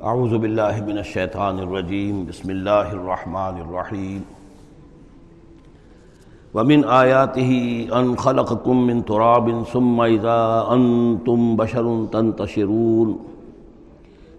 [0.00, 4.22] اعوذ باللہ من الشیطان الرجیم، بسم اللہ الرحمن الرحیم.
[6.54, 7.52] ومن آیاته
[7.98, 13.16] ان خلقكم من تراب ثم اذا انتم بشر تنتشرون.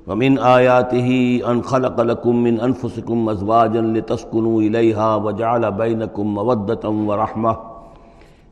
[0.07, 7.57] ومن آیاته ان خلق لكم من انفسكم ازواجا لتسكنوا اليها وجعل بينكم مودة ورحمة.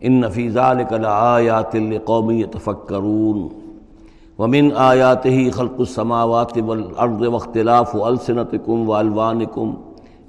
[0.06, 3.63] ان في ذلك لآيات لقوم يتفكرون
[4.44, 9.68] ومن آیاته خلق السماوات والارض واختلاف السنتكم والوانكم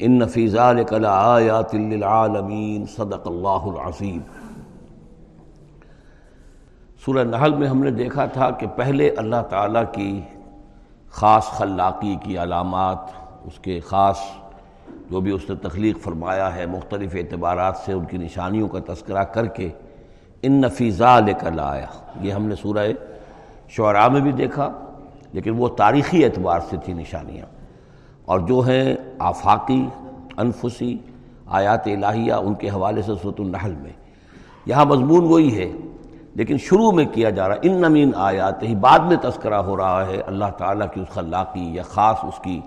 [0.09, 4.21] ان فی ذلك لآیات للعالمین صدق اللہ العظیم.
[7.07, 10.11] سورہ نحل میں ہم نے دیکھا تھا کہ پہلے اللہ تعالیٰ کی
[11.21, 13.11] خاص خلاقی کی علامات،
[13.47, 14.23] اس کے خاص
[15.11, 19.25] جو بھی اس نے تخلیق فرمایا ہے، مختلف اعتبارات سے ان کی نشانیوں کا تذکرہ
[19.35, 19.69] کر کے
[20.43, 22.87] ان نفیزہ لے کر لایا یہ ہم نے سورہ
[23.77, 24.73] شعراء میں بھی دیکھا،
[25.33, 27.47] لیکن وہ تاریخی اعتبار سے تھی نشانیاں۔
[28.25, 29.87] اور جو ہیں آفاقی،
[30.37, 30.99] انفسی،
[31.47, 33.93] آیات الہیہ، ان کے حوالے سے صورت النحل میں۔
[34.67, 35.73] یہاں مضمون وہی ہے،
[36.35, 40.07] لیکن شروع میں کیا جا رہا، ان نمین آیات ہی بعد میں تذکرہ ہو رہا
[40.07, 42.61] ہے اللہ تعالیٰ کی اس خلاقی یا خاص اس کی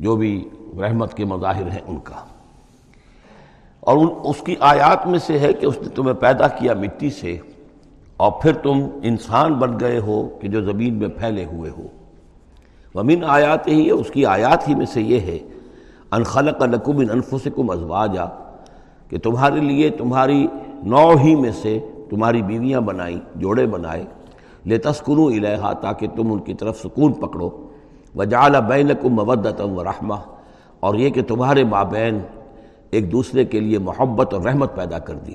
[0.00, 0.48] جو بھی
[0.80, 2.24] رحمت کے مظاہر ہیں ان کا۔
[3.80, 7.10] اور ان، اس کی آیات میں سے ہے کہ اس نے تمہیں پیدا کیا مٹی
[7.10, 7.38] سے
[8.16, 11.86] اور پھر تم انسان بن گئے ہو کہ جو زمین میں پھیلے ہوئے ہو۔
[12.94, 15.38] ومن آیات ہی ہے اس کی آیات ہی میں سے یہ ہے،
[16.12, 18.24] ان خلق لکم من انفسکم ازواجا،
[19.10, 20.46] کہ تمہارے لیے تمہاری
[20.84, 21.78] نو ہی میں سے
[22.10, 24.04] تمہاری بیویاں بنائی، جوڑے بنائے۔
[24.66, 27.50] لے تسکنو الحا تاکہ تم ان کی طرف سکون پکڑو۔
[28.16, 30.14] وجعل بینکم مودتم و رحمہ،
[30.80, 32.18] اور یہ کہ تمہارے مابین
[32.90, 35.34] ایک دوسرے کے لیے محبت اور رحمت پیدا کر دی۔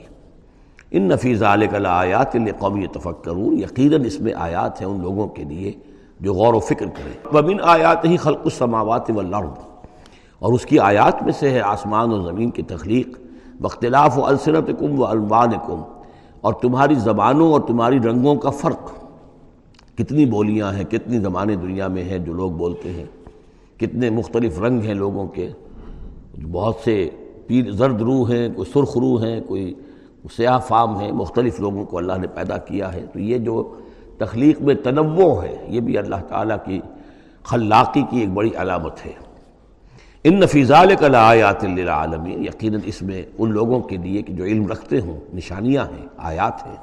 [0.92, 5.72] ان نفیز علیہ آیات قومی تفکرون یقیناً اس میں آیات ہیں ان لوگوں کے لیے
[6.19, 9.59] جو غور و فکر کرے ومن آیات ہی خلق السماوات والارض،
[10.40, 13.07] اور اس کی آیات میں سے ہے آسمان و زمین کی تخلیق
[13.62, 15.81] بختلاف و السنتکم و الوانکم
[16.41, 18.91] اور تمہاری زبانوں اور تمہاری رنگوں کا فرق۔
[19.97, 23.06] کتنی بولیاں ہیں، کتنی زبانیں دنیا میں ہیں جو لوگ بولتے ہیں۔
[23.80, 25.50] کتنے مختلف رنگ ہیں لوگوں کے۔
[26.51, 27.09] بہت سے
[27.47, 29.74] پیر زرد روح ہیں، کوئی سرخ روح ہیں، کوئی
[30.37, 33.77] سیاہ فام ہیں، مختلف لوگوں کو اللہ نے پیدا کیا ہے۔ تو یہ جو
[34.17, 36.79] تخلیق میں تنوع ہے، یہ بھی اللہ تعالیٰ کی
[37.43, 39.11] خلاقی کی ایک بڑی علامت ہے۔
[40.23, 44.67] ان نفیزال کلا آیات للعالمین، یقیناً اس میں ان لوگوں کے لیے کہ جو علم
[44.67, 46.75] رکھتے ہوں، نشانیاں ہیں، آیات ہیں۔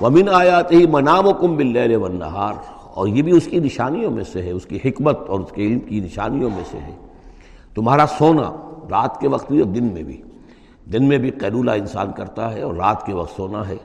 [0.00, 1.94] ومن آیات ہی منام و کم بل
[2.94, 5.62] اور یہ بھی اس کی نشانیوں میں سے ہے، اس کی حکمت اور اس کے
[5.62, 6.92] علم کی نشانیوں میں سے ہے۔
[7.74, 10.22] تمہارا سونا رات کے وقت بھی اور دن میں بھی۔
[10.92, 13.76] دن میں بھی قیرولہ انسان کرتا ہے اور رات کے وقت سونا ہے۔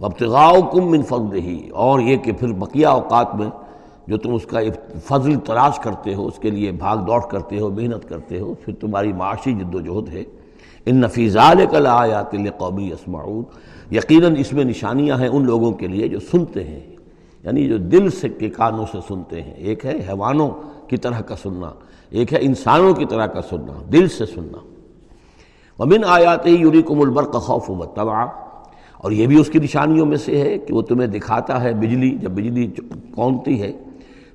[0.00, 3.46] وبتغاؤ کم من فضل ہی اور یہ کہ پھر بقیہ اوقات میں
[4.06, 4.58] جو تم اس کا
[5.04, 8.74] فضل تلاش کرتے ہو، اس کے لیے بھاگ دوڑ کرتے ہو، محنت کرتے ہو، پھر
[8.74, 10.22] تمہاری معاشی جد و جہد ہے۔
[10.86, 13.44] ان نفیزال کل آیات قومی اسمعون
[13.94, 16.80] یقیناً اس میں نشانیاں ہیں ان لوگوں کے لیے جو سنتے ہیں
[17.44, 20.50] یعنی جو دل سے کے کانوں سے سنتے ہیں۔ ایک ہے حیوانوں
[20.88, 21.70] کی طرح کا سننا،
[22.10, 24.73] ایک ہے انسانوں کی طرح کا سننا، دل سے سننا۔
[25.78, 26.94] ومن آیات ہی یوری کو
[27.40, 28.26] خوف و تباہ
[28.96, 32.10] اور یہ بھی اس کی نشانیوں میں سے ہے کہ وہ تمہیں دکھاتا ہے بجلی،
[32.10, 32.66] جب بجلی
[33.14, 33.72] کونتی ہے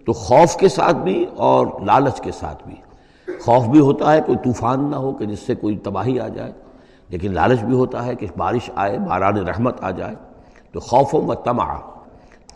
[0.06, 2.76] تو خوف کے ساتھ بھی اور لالچ کے ساتھ بھی۔
[3.42, 6.52] خوف بھی ہوتا ہے کوئی طوفان نہ ہو کہ جس سے کوئی تباہی آ جائے،
[7.10, 10.16] لیکن لالچ بھی ہوتا ہے کہ بارش آئے، باران رحمت آ جائے۔
[10.72, 11.74] تو خوف و تما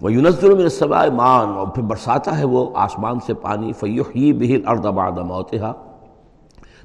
[0.01, 4.67] وہ یونزر میں سوائے مان اور پھر برساتا ہے وہ آسمان سے پانی۔ فیوحی بہل
[4.67, 5.71] اردباد موتحا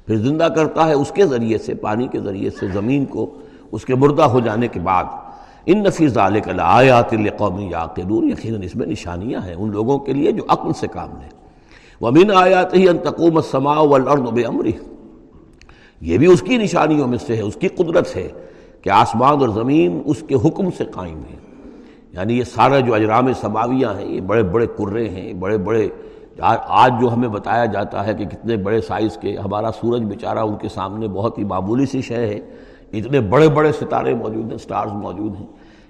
[0.09, 3.25] پھر زندہ کرتا ہے اس کے ذریعے سے، پانی کے ذریعے سے، زمین کو
[3.71, 5.03] اس کے مردہ ہو جانے کے بعد۔
[5.65, 10.31] ان نفیز ذالک آیات القومی یعقلون، یقیناً اس میں نشانیاں ہیں ان لوگوں کے لیے
[10.31, 11.29] جو عقل سے کام لیں۔
[12.01, 14.71] ومن آیات ہی ان تقوم السماء والارض بامرہ
[16.01, 18.27] یہ بھی اس کی نشانیوں میں سے ہے، اس کی قدرت ہے
[18.81, 21.35] کہ آسمان اور زمین اس کے حکم سے قائم ہے
[22.13, 25.87] یعنی یہ سارا جو اجرام سماویہ ہیں، یہ بڑے بڑے کرے ہیں، بڑے بڑے
[26.41, 30.55] آج جو ہمیں بتایا جاتا ہے کہ کتنے بڑے سائز کے ہمارا سورج بیچارہ ان
[30.55, 32.39] کے سامنے بہت ہی معمولی سی شے ہے،
[32.93, 35.47] اتنے بڑے بڑے ستارے موجود ہیں سٹارز موجود ہیں۔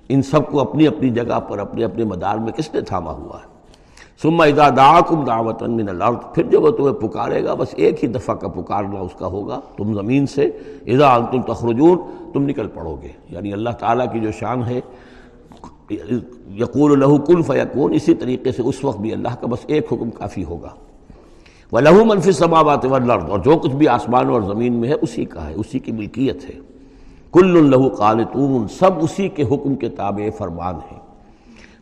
[0.09, 3.39] ان سب کو اپنی اپنی جگہ پر، اپنے اپنے مدار میں کس نے تھاما ہوا
[3.39, 3.59] ہے؟
[4.21, 8.09] سما ادا دعاکم دعوت من الارض پھر جب وہ تمہیں پکارے گا، بس ایک ہی
[8.09, 10.49] دفعہ کا پکارنا اس کا ہوگا، تم زمین سے
[10.87, 11.97] اذا انتم تخرجون،
[12.33, 14.81] تم نکل پڑو گے۔ یعنی اللہ تعالیٰ کی جو شان ہے
[16.55, 20.09] یقول لہو کن فیکون، اسی طریقے سے اس وقت بھی اللہ کا بس ایک حکم
[20.09, 20.69] کافی ہوگا۔
[21.71, 25.25] وہ لہو منفی سماوات والارض اور جو کچھ بھی آسمان اور زمین میں ہے، اسی
[25.25, 26.59] کا ہے، اسی کی ملکیت ہے۔
[27.33, 30.99] کل اللہ قالتون سب اسی کے حکم کے تابع فرمان ہیں۔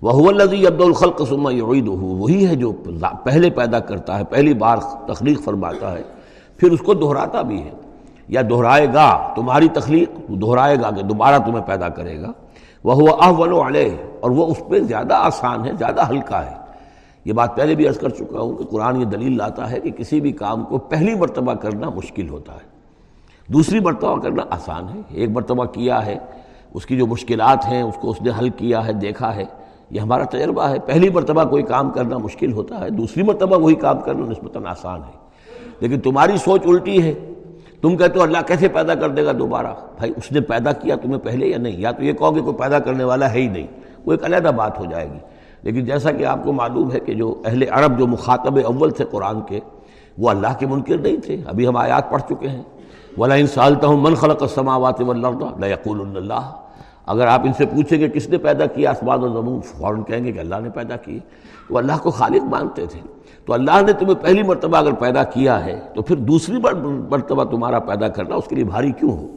[0.01, 2.71] وہ الزی عبد الخلق سما عید وہی ہے جو
[3.23, 4.77] پہلے پیدا کرتا ہے، پہلی بار
[5.07, 6.03] تخلیق فرماتا ہے۔
[6.57, 7.71] پھر اس کو دہراتا بھی ہے۔
[8.27, 12.31] یا دہرائے گا، تمہاری تخلیق دہرائے گا کہ دوبارہ تمہیں پیدا کرے گا۔
[12.83, 16.55] وہ ہوا علیہ، اور وہ اس پہ زیادہ آسان ہے، زیادہ ہلکا ہے۔
[17.25, 19.91] یہ بات پہلے بھی عرض کر چکا ہوں کہ قرآن یہ دلیل لاتا ہے کہ
[19.91, 22.65] کسی بھی کام کو پہلی مرتبہ کرنا مشکل ہوتا ہے۔
[23.47, 26.17] دوسری مرتبہ کرنا آسان ہے، ایک مرتبہ کیا ہے،
[26.73, 29.43] اس کی جو مشکلات ہیں، اس کو اس نے حل کیا ہے، دیکھا ہے۔
[29.91, 33.75] یہ ہمارا تجربہ ہے، پہلی مرتبہ کوئی کام کرنا مشکل ہوتا ہے، دوسری مرتبہ وہی
[33.75, 35.27] کام کرنا نسبتاً آسان ہے۔
[35.79, 37.13] لیکن تمہاری سوچ الٹی ہے
[37.81, 40.95] تم کہتے ہو اللہ کیسے پیدا کر دے گا دوبارہ؟ بھائی، اس نے پیدا کیا
[40.95, 43.47] تمہیں پہلے یا نہیں؟ یا تو یہ کہو کہ کوئی پیدا کرنے والا ہے ہی
[43.47, 43.67] نہیں،
[44.05, 45.17] وہ ایک علیحدہ بات ہو جائے گی۔
[45.63, 49.05] لیکن جیسا کہ آپ کو معلوم ہے کہ جو اہل عرب، جو مخاطب اول تھے
[49.05, 49.59] قرآن کے،
[50.17, 52.63] وہ اللہ کے منکر نہیں تھے۔ ابھی ہم آیات پڑھ چکے ہیں۔
[53.17, 56.51] ولا ان سالتا ہوں من خلق السماوات والارض لا یقول اللہ
[57.05, 60.25] اگر آپ ان سے پوچھیں کہ کس نے پیدا کیا، آسمان و زمین، فوراً کہیں
[60.25, 61.19] گے کہ اللہ نے پیدا کی۔
[61.69, 63.16] وہ اللہ کو خالق مانتے تھے۔
[63.47, 66.55] تو اللہ نے تمہیں پہلی مرتبہ اگر پیدا کیا ہے تو پھر دوسری
[67.09, 69.27] مرتبہ تمہارا پیدا کرنا اس کے لیے بھاری کیوں ہو؟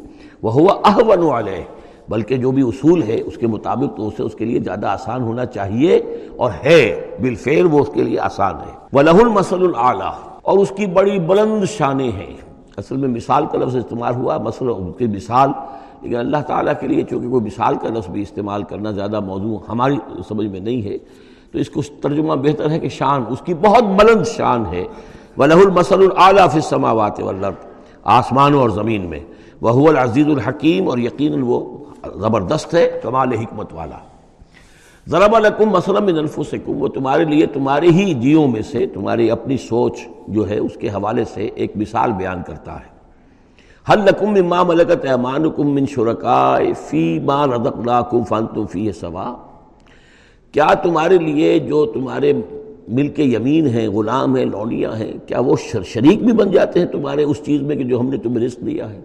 [0.43, 1.63] وہ ہوا احون والے
[2.09, 5.23] بلکہ جو بھی اصول ہے اس کے مطابق تو اسے اس کے لیے زیادہ آسان
[5.23, 5.97] ہونا چاہیے
[6.37, 10.13] اور ہے، بالفعل وہ اس کے لیے آسان ہے۔ وہ المسل العلیٰ
[10.43, 12.35] اور اس کی بڑی بلند شانیں ہیں۔
[12.77, 15.51] اصل میں مثال کا لفظ استعمال ہوا مسئلہ کی مثال،
[16.03, 19.59] لیکن اللہ تعالیٰ کے لیے چونکہ کوئی مثال کا لفظ بھی استعمال کرنا زیادہ موضوع
[19.69, 19.97] ہماری
[20.29, 20.99] سمجھ میں نہیں ہے
[21.53, 24.85] تو اس کو ترجمہ بہتر ہے کہ شان، اس کی بہت بلند شان ہے۔
[25.39, 27.67] وَلَهُ الْمَسَلُ الْعَالَى فِي السَّمَاوَاتِ وَالْأَرْضِ،
[28.03, 29.21] آسمانوں اور زمین میں۔
[29.61, 33.99] وہ العزیز الحکیم اور یقیناً وہ زبردست ہے، کمال حکمت والا۔
[35.07, 39.57] ضرب لکم مسلم من انفسکم، وہ تمہارے لیے تمہارے ہی جیوں میں سے، تمہاری اپنی
[39.57, 39.99] سوچ
[40.29, 42.91] جو ہے، اس کے حوالے سے ایک مثال بیان کرتا ہے۔
[43.93, 46.59] حل لکم مما ملکت ایمانکم من شرکاء
[46.89, 49.35] فی ما رزقناکم فانتم فیہ سوا
[50.53, 52.33] کیا تمہارے لیے جو تمہارے
[52.89, 56.87] مل کے یمین ہیں، غلام ہیں لونیاں ہیں، کیا وہ شریک بھی بن جاتے ہیں
[56.87, 59.01] تمہارے اس چیز میں کہ جو ہم نے تمہیں رزق دیا ہے؟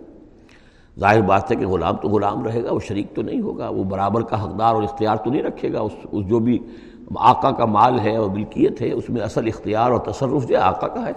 [1.00, 3.84] ظاہر بات ہے کہ غلام تو غلام رہے گا، وہ شریک تو نہیں ہوگا، وہ
[3.84, 6.60] برابر کا حقدار اور اختیار تو نہیں رکھے گا، اس اس جو بھی
[7.16, 10.62] آقا کا مال ہے اور ملکیت ہے، اس میں اصل اختیار اور تصرف جو ہے
[10.62, 11.12] آقا کا ہے۔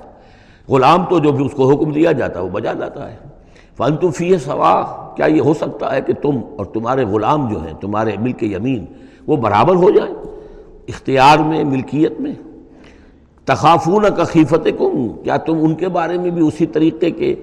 [0.68, 3.16] غلام تو جو بھی اس کو حکم دیا جاتا ہے، وہ بجا جاتا ہے۔
[3.76, 4.82] فن تو فی سوا
[5.16, 8.84] کیا یہ ہو سکتا ہے کہ تم اور تمہارے غلام جو ہیں، تمہارے ملک یمین
[9.28, 10.14] وہ برابر ہو جائیں
[10.88, 12.32] اختیار میں، ملکیت میں۔
[13.44, 17.34] تخافون کا خیفت کم۔ کیا تم ان کے بارے میں بھی اسی طریقے کے،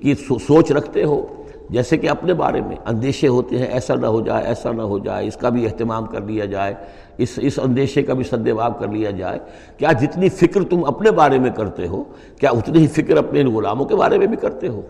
[0.00, 0.14] کی
[0.46, 1.26] سوچ رکھتے ہو؟
[1.70, 4.98] جیسے کہ اپنے بارے میں اندیشے ہوتے ہیں، ایسا نہ ہو جائے، ایسا نہ ہو
[4.98, 6.74] جائے، اس کا بھی اہتمام کر لیا جائے،
[7.18, 9.38] اس اس اندیشے کا بھی سدباب کر لیا جائے۔
[9.76, 12.04] کیا جتنی فکر تم اپنے بارے میں کرتے ہو،
[12.40, 14.80] کیا اتنی ہی فکر اپنے ان غلاموں کے بارے میں بھی کرتے ہو؟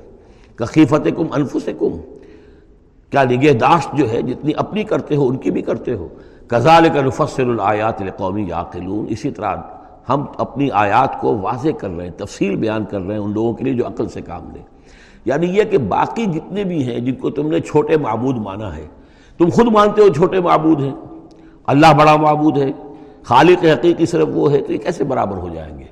[0.54, 2.15] کخیفت کم انفس کم
[3.10, 6.08] کیا نگہداشت جو ہے جتنی اپنی کرتے ہو ان کی بھی کرتے ہو۔
[6.46, 9.56] کزال کا نفسر الآیات قومی یاقلون۔ اسی طرح
[10.08, 13.52] ہم اپنی آیات کو واضح کر رہے ہیں، تفصیل بیان کر رہے ہیں ان لوگوں
[13.52, 14.62] کے لیے جو عقل سے کام لیں۔
[15.24, 18.86] یعنی یہ کہ باقی جتنے بھی ہیں جن کو تم نے چھوٹے معبود مانا ہے،
[19.38, 20.94] تم خود مانتے ہو چھوٹے معبود ہیں۔
[21.66, 22.72] اللہ بڑا معبود ہے،
[23.22, 25.84] خالق حقیقی صرف وہ ہے، تو یہ کیسے برابر ہو جائیں گے؟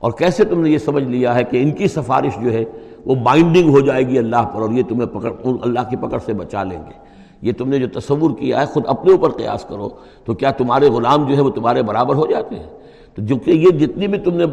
[0.00, 2.64] اور کیسے تم نے یہ سمجھ لیا ہے کہ ان کی سفارش جو ہے
[3.06, 6.32] وہ بائنڈنگ ہو جائے گی اللہ پر اور یہ تمہیں پکڑ اللہ کی پکڑ سے
[6.32, 7.04] بچا لیں گے۔
[7.42, 9.88] یہ تم نے جو تصور کیا ہے، خود اپنے اوپر قیاس کرو۔
[10.24, 12.66] تو کیا تمہارے غلام جو ہے وہ تمہارے برابر ہو جاتے ہیں؟
[13.14, 14.44] تو جو کہ یہ جتنی بھی تم نے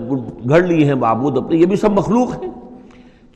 [0.50, 2.52] گھڑ لی ہیں، معبود اپنے یہ بھی سب مخلوق ہیں۔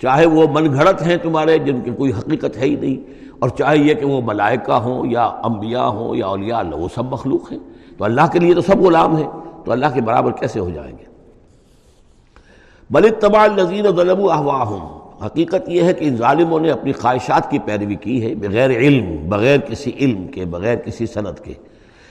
[0.01, 3.77] چاہے وہ من گھڑت ہیں تمہارے، جن کی کوئی حقیقت ہے ہی نہیں۔ اور چاہے
[3.77, 7.59] یہ کہ وہ ملائکہ ہوں یا انبیاء ہوں یا اولیاء اللہ، وہ سب مخلوق ہیں۔
[7.97, 9.29] تو اللہ کے لیے تو سب غلام ہیں۔
[9.65, 11.05] تو اللہ کے برابر کیسے ہو جائیں گے؟
[12.89, 17.51] بل تبا نذیر ظلم و ہوں حقیقت یہ ہے کہ ان ظالموں نے اپنی خواہشات
[17.51, 21.53] کی پیروی کی ہے، بغیر علم، بغیر کسی علم کے، بغیر کسی صنعت کے۔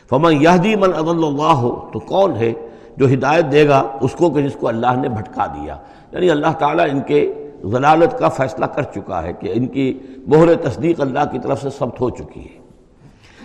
[0.09, 2.53] فمن یہدی من عدل اللہ ہو تو کون ہے
[2.97, 5.77] جو ہدایت دے گا اس کو کہ جس کو اللہ نے بھٹکا دیا۔
[6.13, 7.33] یعنی اللہ تعالیٰ ان کے
[7.65, 11.69] ضلالت کا فیصلہ کر چکا ہے کہ ان کی مہر تصدیق اللہ کی طرف سے
[11.79, 12.65] ثبت ہو چکی ہے۔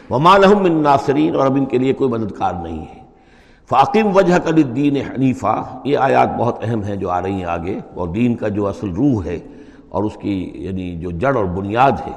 [0.10, 3.09] وما لهم من ناصرین اور اب ان کے لیے کوئی مددگار نہیں ہے۔
[3.70, 7.80] فاقم وجہ کل دین حنیفہ، یہ آیات بہت اہم ہیں جو آ رہی ہیں آگے،
[7.96, 9.38] اور دین کا جو اصل روح ہے،
[9.90, 12.14] اور اس کی یعنی جو جڑ اور بنیاد ہے۔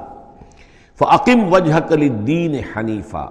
[0.99, 3.25] فاقم وجہ کل دین حنیفہ،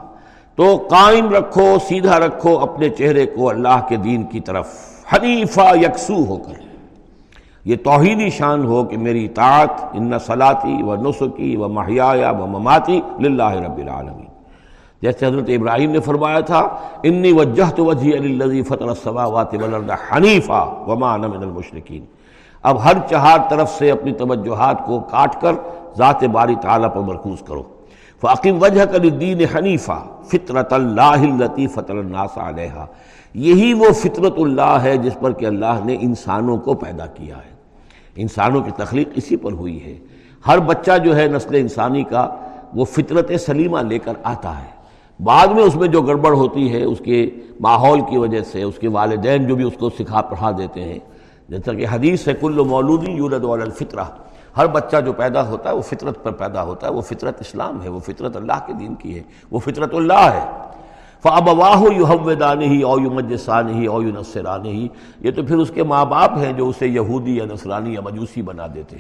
[0.56, 4.66] تو قائم رکھو، سیدھا رکھو اپنے چہرے کو اللہ کے دین کی طرف،
[5.12, 6.60] حنیفہ یکسو ہو کر۔
[7.64, 13.00] یہ توحیدی شان ہو کہ میری اطاعت، ان صلاتی و نسخی و محیا و مماتی
[13.20, 14.31] للہ رب العالمین۔
[15.02, 16.68] جیسے حضرت ابراہیم نے فرمایا تھا،
[17.02, 22.04] انی وجہ تو وجہ علی فتح السماوات والارض حنیفہ وما انا من المشرکین.
[22.62, 25.52] اب ہر چہار طرف سے اپنی توجہات کو کاٹ کر
[25.98, 27.62] ذات باری تعالیٰ پر مرکوز کرو۔
[28.20, 32.84] فاقم وجہ کل دین حنیفہ فطرت اللہ فطر الناس علیہ
[33.34, 37.50] یہی وہ فطرت اللہ ہے جس پر کہ اللہ نے انسانوں کو پیدا کیا ہے۔
[38.16, 39.98] انسانوں کی تخلیق اسی پر ہوئی ہے۔
[40.46, 42.28] ہر بچہ جو ہے نسل انسانی کا
[42.74, 44.71] وہ فطرت سلیمہ لے کر آتا ہے۔
[45.24, 48.78] بعد میں اس میں جو گڑبڑ ہوتی ہے، اس کے ماحول کی وجہ سے، اس
[48.78, 50.98] کے والدین جو بھی اس کو سکھا، پڑھا دیتے ہیں۔
[51.48, 54.04] جیسا کہ حدیث ہے، کل مولودی یولد وال الفطرہ۔
[54.56, 57.82] ہر بچہ جو پیدا ہوتا ہے، وہ فطرت پر پیدا ہوتا ہے۔ وہ فطرت اسلام
[57.82, 60.46] ہے، وہ فطرت اللہ کے دین کی ہے۔ وہ فطرت اللہ ہے۔
[61.22, 64.88] فاب واہ یو حودان ہی او یو مجسان ہی او یو نسران ہی
[65.20, 68.42] یہ تو پھر اس کے ماں باپ ہیں جو اسے یہودی یا نسرانی یا مجوسی
[68.42, 68.96] بنا دیتے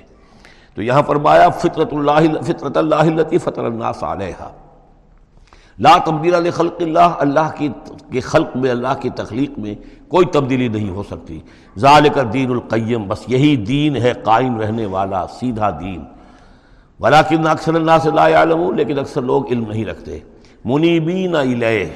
[0.74, 4.48] تو یہاں فرمایا، فطرت اللہ فطرت اللہ التی فطر الناس علیہ
[5.78, 7.68] لا تبدیل علیہ خلق اللہ اللہ کی
[8.12, 9.74] کے خلق میں، اللہ کی تخلیق میں
[10.08, 11.40] کوئی تبدیلی نہیں ہو سکتی۔
[11.78, 16.04] ذالک دین القیم، بس یہی دین ہے قائم رہنے والا، سیدھا دین۔
[17.00, 20.18] ولیکن اکثر اللہ سے لا علم لیکن اکثر لوگ علم نہیں رکھتے۔
[20.64, 21.86] منیبین الیہ،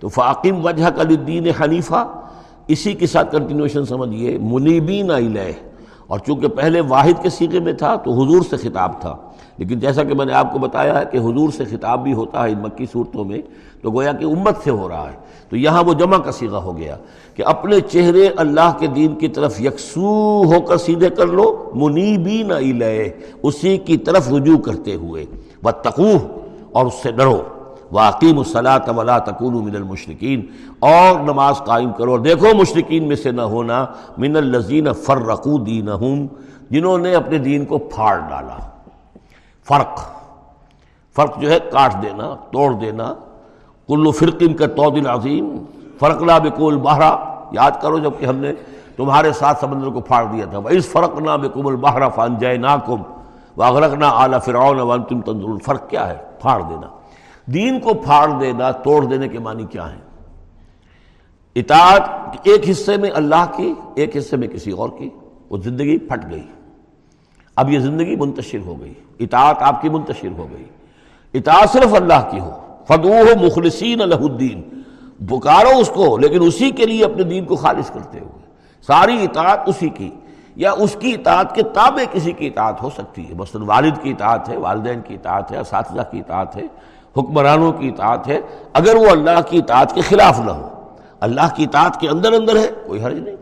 [0.00, 2.20] تو فاقم وجہ کا دین حنیفہ۔
[2.68, 5.73] اسی کے ساتھ کنٹینوشن سمجھیے منیبین الیہ۔
[6.06, 9.16] اور چونکہ پہلے واحد کے سیغے میں تھا تو حضور سے خطاب تھا۔
[9.58, 12.44] لیکن جیسا کہ میں نے آپ کو بتایا ہے کہ حضور سے خطاب بھی ہوتا
[12.44, 13.38] ہے ان مکی صورتوں میں،
[13.82, 15.16] تو گویا کہ امت سے ہو رہا ہے۔
[15.48, 16.96] تو یہاں وہ جمع کا سیغہ ہو گیا
[17.34, 22.52] کہ اپنے چہرے اللہ کے دین کی طرف یکسو ہو کر سیدھے کر لو، منیبین
[22.52, 23.04] الیہ،
[23.42, 25.24] اسی کی طرف رجوع کرتے ہوئے۔
[25.62, 26.18] وہ
[26.72, 27.42] اور اس سے ڈرو۔
[27.92, 30.46] واقیم الصلاۃ ولا تکون من المشرقین
[30.80, 33.86] اور نماز قائم کرو۔ دیکھو مشرقین میں سے نہ ہونا،
[34.18, 36.26] من الزین فرقو دینہم
[36.70, 38.58] جنہوں نے اپنے دین کو پھاڑ ڈالا۔
[39.68, 40.00] فرق۔
[41.16, 43.14] فرق جو ہے، کاٹ دینا، توڑ دینا۔
[43.88, 45.56] کلو فرقین کا تودل عظیم
[45.98, 47.16] فرق لا بکول بہرا
[47.52, 48.52] یاد کرو جبکہ ہم نے
[48.96, 53.02] تمہارے ساتھ سمندر کو پھاڑ دیا تھا۔ اس فرق نہ بکم البہرا فان جائے ناکم
[53.56, 56.86] واغرقنا اعلیٰ فرعون وانتم تنظرون۔ فرق کیا ہے؟ پھاڑ دینا۔
[57.46, 60.00] دین کو پھاڑ دینا، توڑ دینے کے معنی کیا ہیں؟
[61.54, 62.02] اطاعت
[62.42, 65.10] ایک حصے میں اللہ کی، ایک حصے میں کسی اور کی،
[65.50, 66.46] وہ زندگی پھٹ گئی۔
[67.56, 70.64] اب یہ زندگی منتشر ہو گئی۔ اطاعت آپ کی منتشر ہو گئی۔
[71.34, 74.62] اطاعت صرف اللہ کی ہو۔ فدو مخلصین الہ الدین
[75.26, 78.46] پکارو اس کو، لیکن اسی کے لیے اپنے دین کو خالص کرتے ہوئے۔
[78.86, 80.10] ساری اطاعت اسی کی،
[80.56, 84.10] یا اس کی اطاعت کے تابع کسی کی اطاعت ہو سکتی ہے؟ مثلاً والد کی
[84.10, 86.62] اطاعت ہے، والدین کی اطاعت ہے، اساتذہ کی اطاعت ہے۔
[87.18, 88.40] حکمرانوں کی اطاعت ہے،
[88.72, 90.68] اگر وہ اللہ کی اطاعت کے خلاف نہ ہو۔
[91.20, 93.36] اللہ کی اطاعت کے اندر اندر ہے، کوئی حرج نہیں۔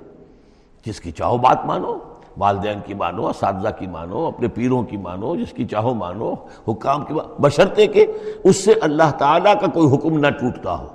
[0.86, 1.98] جس کی چاہو بات مانو،
[2.38, 6.34] والدین کی مانو، اساتذہ کی مانو، اپنے پیروں کی مانو، جس کی چاہو مانو،
[6.68, 8.06] حکام کی بشرطے کہ
[8.44, 10.86] اس سے اللہ تعالیٰ کا کوئی حکم نہ ٹوٹتا ہو۔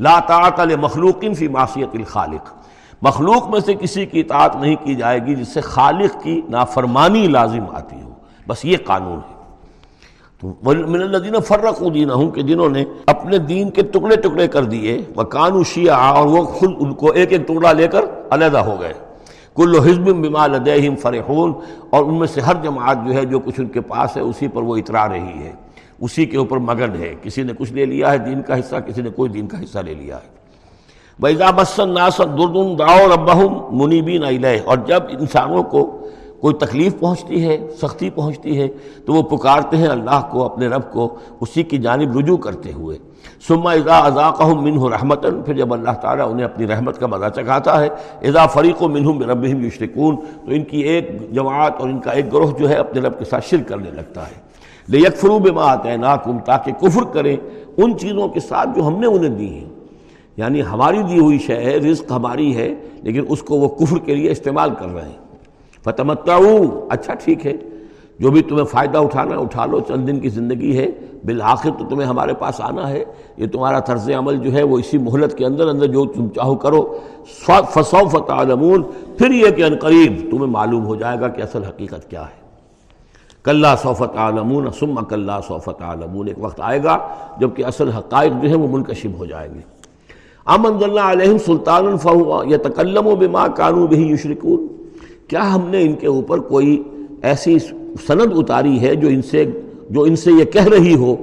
[0.00, 2.52] لا طاعت مخلوق فی معصیت الخالق۔
[3.02, 7.26] مخلوق میں سے کسی کی اطاعت نہیں کی جائے گی جس سے خالق کی نافرمانی
[7.26, 8.10] لازم آتی ہو۔
[8.48, 9.37] بس یہ قانون ہے۔
[10.42, 15.02] من الدین فرق دین ہوں کہ جنہوں نے اپنے دین کے ٹکڑے ٹکڑے کر دیے
[15.16, 18.80] وہ کانو شیعہ اور وہ خود ان کو ایک ایک ٹکڑا لے کر علیحدہ ہو
[18.80, 18.92] گئے۔
[19.56, 21.52] کل حزب بما لدیہم فرحون،
[21.90, 24.48] اور ان میں سے ہر جماعت جو ہے، جو کچھ ان کے پاس ہے، اسی
[24.48, 25.52] پر وہ اترا رہی ہے۔
[26.00, 29.02] اسی کے اوپر مگن ہے۔ کسی نے کچھ لے لیا ہے دین کا حصہ، کسی
[29.02, 30.28] نے کوئی دین کا حصہ لے لیا ہے۔
[31.18, 36.00] بیضا بسن ناسد دردن داؤ ربہم منیبین علیہ اور جب انسانوں کو
[36.40, 38.68] کوئی تکلیف پہنچتی ہے، سختی پہنچتی ہے،
[39.06, 42.98] تو وہ پکارتے ہیں اللہ کو، اپنے رب کو، اسی کی جانب رجوع کرتے ہوئے۔
[43.48, 47.84] سما اذا ازاقہم منہ رحمتاً، پھر جب اللہ تعالیٰ انہیں اپنی رحمت کا مزہ چکھاتا
[47.84, 47.88] ہے،
[48.22, 52.32] اذا فریق و منہم ربہم یشرکون، تو ان کی ایک جماعت اور ان کا ایک
[52.32, 54.48] گروہ جو ہے اپنے رب کے ساتھ شرک کرنے لگتا ہے۔
[54.88, 57.36] لے یکفرو بما آتیناکم، تاکہ کفر کریں
[57.76, 59.68] ان چیزوں کے ساتھ جو ہم نے انہیں دی ہیں۔
[60.36, 64.14] یعنی ہماری دی ہوئی شے ہے، رزق ہماری ہے، لیکن اس کو وہ کفر کے
[64.14, 65.27] لیے استعمال کر رہے ہیں۔
[65.90, 67.52] فتمتعو۔ اچھا ٹھیک ہے۔
[68.18, 70.86] جو بھی تمہیں فائدہ اٹھانا اٹھا لو۔ چند دن کی زندگی ہے۔
[71.24, 73.04] بالآخر تو تمہیں ہمارے پاس آنا ہے۔
[73.36, 76.54] یہ تمہارا طرز عمل جو ہے، وہ اسی مہلت کے اندر اندر جو تم چاہو
[76.54, 76.98] کرو۔
[77.44, 78.82] فصو فتعلمون۔
[79.18, 82.38] پھر یہ کہ انقریب تمہیں معلوم ہو جائے گا کہ اصل حقیقت کیا ہے۔
[83.44, 87.08] کلّہ صوفت عالمون سم کلّہ صوفت عالمون ایک وقت آئے گا
[87.40, 89.60] جبکہ اصل حقائق جو ہے وہ منکشب ہو جائیں گے۔
[90.44, 92.10] امن اللہ علیہم سلطان الفا
[92.46, 94.77] یا تکلم و بما کانو بھی یشرکون۔
[95.28, 96.82] کیا ہم نے ان کے اوپر کوئی
[97.22, 97.58] ایسی
[98.06, 99.44] سند اتاری ہے جو ان سے
[99.90, 101.16] جو ان سے یہ کہہ رہی ہو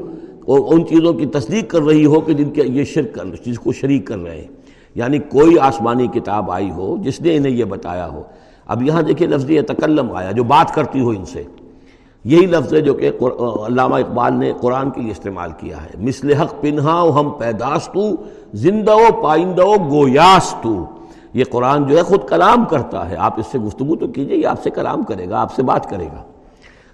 [0.46, 3.60] اور ان چیزوں کی تصدیق کر رہی ہو کہ جن کے یہ شرک کر جس
[3.60, 4.48] کو شریک کر رہے ہیں؟
[4.96, 8.22] یعنی کوئی آسمانی کتاب آئی ہو جس نے انہیں یہ بتایا ہو۔
[8.68, 11.44] اب یہاں دیکھیں لفظ یہ تکلم آیا جو بات کرتی ہو ان سے۔
[12.26, 13.12] یہی لفظ ہے جو کہ
[13.68, 18.10] علامہ اقبال نے قرآن کے لیے استعمال کیا ہے۔ مثل حق پنہا ہم پیداستو،
[18.54, 20.86] زندہ و پائندہ گویاستو۔
[21.36, 24.48] یہ قرآن جو ہے خود کلام کرتا ہے۔ آپ اس سے گفتگو تو کیجیے، یہ
[24.48, 26.24] آپ سے کلام کرے گا، آپ سے بات کرے گا۔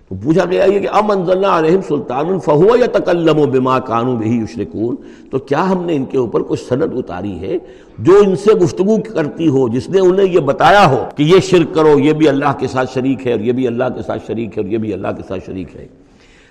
[0.10, 4.16] تو پوچھا گیا یہ کہ ام انزلنا علیہم سلطان فہو یا تکلم و بما کانو
[4.16, 4.96] بہی یشرکون۔
[5.32, 7.58] تو کیا ہم نے ان کے اوپر کچھ سند اتاری ہے
[8.00, 11.76] جو ان سے گفتگو کرتی ہو، جس نے انہیں یہ بتایا ہو کہ یہ شرک
[11.76, 14.58] کرو، یہ بھی اللہ کے ساتھ شریک ہے اور یہ بھی اللہ کے ساتھ شریک
[14.58, 15.88] ہے اور یہ بھی اللہ کے ساتھ شریک ہے۔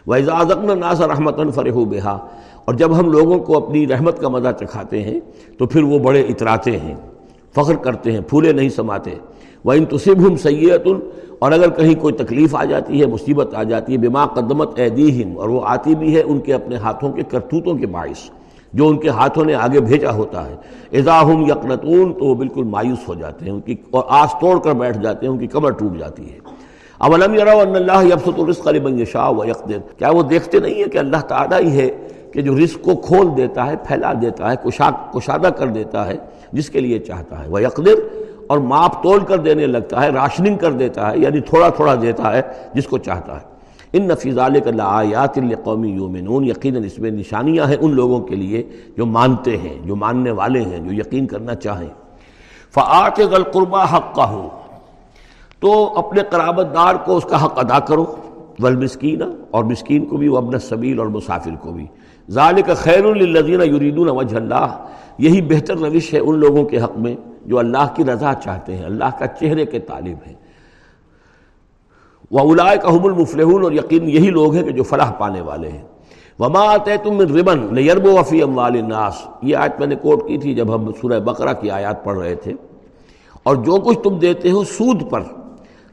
[0.07, 2.19] وَإِذَا ناس رحمت فرح بہا
[2.65, 5.21] اور جب ہم لوگوں کو اپنی رحمت کا مزہ چکھاتے ہیں،
[5.59, 6.95] تو پھر وہ بڑے اتراتے ہیں۔
[7.57, 9.15] فخر کرتے ہیں، پھولے نہیں سماتے۔
[9.65, 10.87] وہ ان تصب ہم سید
[11.39, 15.39] اور اگر کہیں کوئی تکلیف آ جاتی ہے، مصیبت آ جاتی ہے، بما قدمت ایدیہم
[15.39, 18.31] اور وہ آتی بھی ہے ان کے اپنے ہاتھوں کے کرتوتوں کے باعث،
[18.73, 20.57] جو ان کے ہاتھوں نے آگے بھیجا ہوتا ہے۔
[20.93, 24.73] اضاحم یقنتون تو وہ بالکل مایوس ہو جاتے ہیں، ان کی اور آس توڑ کر
[24.73, 26.39] بیٹھ جاتے ہیں، ان کی کمر ٹوٹ جاتی ہے۔
[26.99, 30.99] اولم ان اللہ یبسط الرزق لمن یشاء و یقدر کیا وہ دیکھتے نہیں ہیں کہ
[30.99, 31.91] اللہ تعالیٰ ہی ہے
[32.33, 34.57] کہ جو رزق کو کھول دیتا ہے، پھیلا دیتا ہے
[35.15, 36.17] کشادہ کر دیتا ہے؟
[36.53, 37.93] جس کے لیے چاہتا ہے۔ وہ یقدر
[38.47, 42.37] اور ماپ تول کر دینے لگتا ہے، راشننگ کر دیتا ہے یعنی تھوڑا تھوڑا دیتا
[42.37, 42.43] ہے
[42.75, 43.51] جس کو چاہتا ہے۔
[43.93, 48.63] ان نفیز آیات القومی یومنون یقیناً اس میں نشانیاں ہیں ان لوگوں کے لیے
[48.97, 51.89] جو مانتے ہیں، جو ماننے والے ہیں، جو یقین کرنا چاہیں۔
[52.75, 54.49] فعت غلقربہ حق کا ہو
[55.61, 58.17] تو اپنے قرابت دار کو اس کا حق ادا کرو۔
[58.61, 61.87] والمسکین اور مسکین کو بھی وہ ابن سبیل اور مسافر کو بھی۔
[62.31, 64.87] ذالک خیر للذین یریدون وجہ اللہ
[65.21, 68.85] یہی بہتر روش ہے ان لوگوں کے حق میں جو اللہ کی رضا چاہتے ہیں،
[68.85, 70.35] اللہ کا چہرے کے طالب ہیں۔
[72.31, 75.83] وہ الاائے کا المفلحون اور یقین یہی لوگ ہیں کہ جو فلاح پانے والے ہیں۔
[76.39, 80.55] وما آتے تم ربن نیرب وفی اموال الناس۔ یہ آیت میں نے کوٹ کی تھی
[80.55, 82.53] جب ہم سورہ بقرہ کی آیات پڑھ رہے تھے۔
[83.43, 85.23] اور جو کچھ تم دیتے ہو سود پر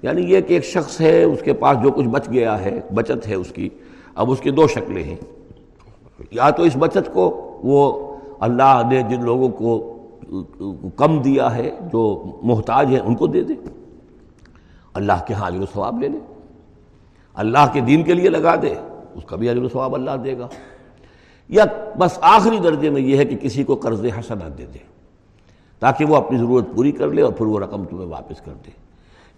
[0.01, 3.27] یعنی یہ کہ ایک شخص ہے، اس کے پاس جو کچھ بچ گیا ہے، بچت
[3.27, 3.69] ہے اس کی،
[4.15, 5.15] اب اس کی دو شکلیں ہیں۔
[6.31, 8.07] یا تو اس بچت کو وہ
[8.39, 9.94] اللہ نے جن لوگوں کو
[10.96, 13.53] کم دیا ہے، جو محتاج ہیں، ان کو دے دے۔
[14.94, 16.17] اللہ کے ہاں عجر و ثواب لے لے۔
[17.34, 18.74] اللہ کے دین کے لیے لگا دے،
[19.15, 20.48] اس کا بھی عجر و ثواب اللہ دے گا۔
[21.50, 21.65] یا
[21.98, 24.79] بس آخری درجے میں یہ ہے کہ کسی کو قرض حسنہ دے دے،
[25.79, 28.87] تاکہ وہ اپنی ضرورت پوری کر لے اور پھر وہ رقم تمہیں واپس کر دے۔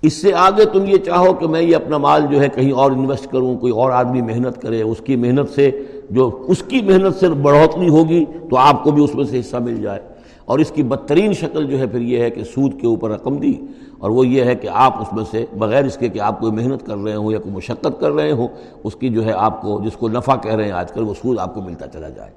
[0.02, 2.92] اس سے آگے تم یہ چاہو کہ میں یہ اپنا مال جو ہے کہیں اور
[2.92, 7.16] انویسٹ کروں، کوئی اور آدمی محنت کرے، اس کی محنت سے جو اس کی محنت
[7.16, 10.00] سے بڑھوتری ہوگی تو آپ کو بھی اس میں سے حصہ مل جائے۔
[10.46, 13.38] اور اس کی بدترین شکل جو ہے پھر یہ ہے کہ سود کے اوپر رقم
[13.38, 13.54] دی۔
[13.98, 16.52] اور وہ یہ ہے کہ آپ اس میں سے بغیر اس کے کہ آپ کوئی
[16.52, 18.48] محنت کر رہے ہوں یا کوئی مشقت کر رہے ہوں،
[18.84, 21.14] اس کی جو ہے آپ کو جس کو نفع کہہ رہے ہیں آج کل وہ
[21.14, 22.32] سود آپ کو ملتا چلا جائے۔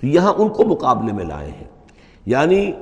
[0.00, 1.64] تو یہاں ان کو مقابلے میں لائے ہیں۔
[2.26, 2.72] یعنی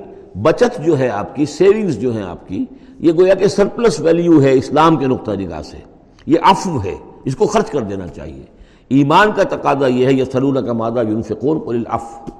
[0.41, 2.65] بچت جو ہے آپ کی سیونگز جو ہیں آپ کی
[2.99, 5.77] یہ گویا کہ سرپلس ویلیو ہے اسلام کے نقطہ نگاہ سے۔
[6.25, 8.43] یہ عفو ہے، اس کو خرچ کر دینا چاہیے۔
[8.89, 12.31] ایمان کا تقاضا یہ ہے یہ سلون کا مادہ یونفقون قل العف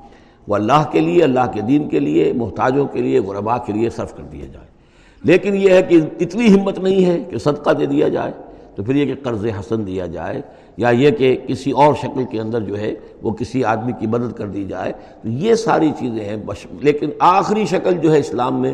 [0.48, 3.90] وہ اللہ کے لیے، اللہ کے دین کے لیے، محتاجوں کے لیے، غربا کے لیے
[3.90, 4.68] صرف کر دیا جائے۔
[5.24, 8.32] لیکن یہ ہے کہ اتنی ہمت نہیں ہے کہ صدقہ دے دیا جائے،
[8.76, 10.42] تو پھر یہ کہ قرض حسن دیا جائے،
[10.78, 14.38] یا یہ کہ کسی اور شکل کے اندر جو ہے وہ کسی آدمی کی مدد
[14.38, 16.38] کر دی جائے۔ تو یہ ساری چیزیں ہیں
[16.82, 18.74] لیکن آخری شکل جو ہے اسلام میں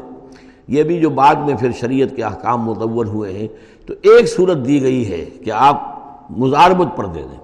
[0.67, 3.47] یہ بھی جو بعد میں پھر شریعت کے احکام متور ہوئے ہیں،
[3.86, 5.93] تو ایک صورت دی گئی ہے کہ آپ
[6.30, 7.39] مزاربت پر دے دیں۔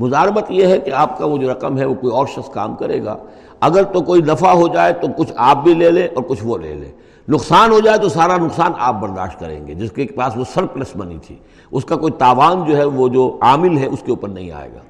[0.00, 2.74] مزاربت یہ ہے کہ آپ کا وہ جو رقم ہے وہ کوئی اور شخص کام
[2.74, 3.16] کرے گا۔
[3.60, 6.58] اگر تو کوئی نفع ہو جائے تو کچھ آپ بھی لے لیں اور کچھ وہ
[6.58, 6.92] لے لیں۔
[7.28, 10.66] نقصان ہو جائے تو سارا نقصان آپ برداشت کریں گے، جس کے پاس وہ سر
[10.66, 11.36] پلس بنی تھی۔
[11.70, 14.68] اس کا کوئی تاوان جو ہے وہ جو عامل ہے اس کے اوپر نہیں آئے
[14.74, 14.80] گا۔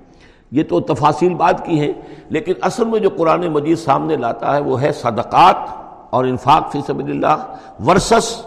[0.50, 1.92] یہ تو تفاصیل بات کی ہیں،
[2.28, 5.81] لیکن اصل میں جو قرآن مجید سامنے لاتا ہے وہ ہے صدقات۔
[6.12, 7.44] اور انفاق فی سبیل اللہ
[7.86, 8.42] ورسس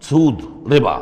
[0.00, 0.98] سود، ربا۔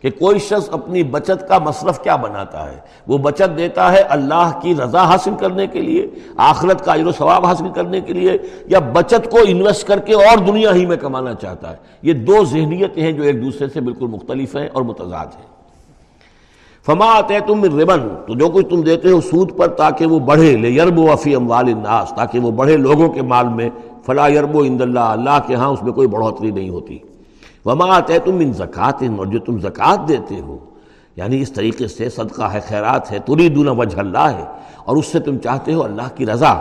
[0.00, 4.50] کہ کوئی شخص اپنی بچت کا مصرف کیا بناتا ہے؟ وہ بچت دیتا ہے اللہ
[4.62, 8.38] کی رضا حاصل کرنے کے لیے، آخرت کا عجر و ثواب حاصل کرنے کے لیے،
[8.66, 12.44] یا بچت کو انویسٹ کر کے اور دنیا ہی میں کمانا چاہتا ہے۔ یہ دو
[12.44, 15.55] ذہنیتیں ہیں جو ایک دوسرے سے بالکل مختلف ہیں اور متضاد ہیں۔
[16.86, 20.56] فما آتے تم ربن، تو جو کچھ تم دیتے ہو سود پر تاکہ وہ بڑھے،
[20.56, 23.68] لے یرب وفی اموال الناس، تاکہ وہ بڑھے لوگوں کے مال میں،
[24.06, 26.98] فلا یرب و اند اللہ اللہ کے ہاں اس میں کوئی بڑھوتری نہیں ہوتی۔
[27.66, 30.56] وما آتے تم ان زکوٰۃ اور جو تم زکوٰۃ دیتے ہو
[31.16, 34.44] یعنی اس طریقے سے صدقہ ہے، خیرات ہے تری دونہ وجہ اللہ ہے،
[34.84, 36.52] اور اس سے تم چاہتے ہو اللہ کی رضا،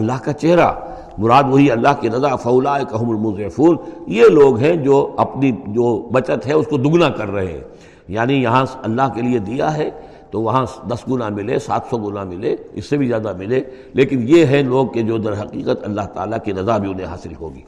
[0.00, 0.70] اللہ کا چہرہ۔
[1.18, 6.46] مراد وہی اللہ کی رضا فولا کہم المضفون یہ لوگ ہیں جو اپنی جو بچت
[6.46, 7.60] ہے، اس کو دگنا کر رہے ہیں۔
[8.08, 9.90] یعنی یہاں اللہ کے لیے دیا ہے
[10.30, 13.60] تو وہاں دس گنا ملے، سات سو گنا ملے، اس سے بھی زیادہ ملے۔
[13.94, 17.34] لیکن یہ ہے لوگ کہ جو در حقیقت اللہ تعالیٰ کی رضا بھی انہیں حاصل
[17.40, 17.60] ہوگی۔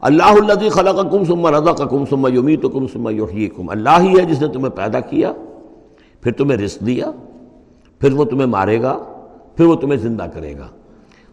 [0.00, 3.68] اللہ اللہ خلق کم سما رضا کا کم سما یومی تو کم سما یوحی کم
[3.68, 5.32] اللہ ہی ہے جس نے تمہیں پیدا کیا،
[6.20, 7.10] پھر تمہیں رزق دیا،
[7.98, 8.98] پھر وہ تمہیں مارے گا،
[9.56, 10.66] پھر وہ تمہیں زندہ کرے گا۔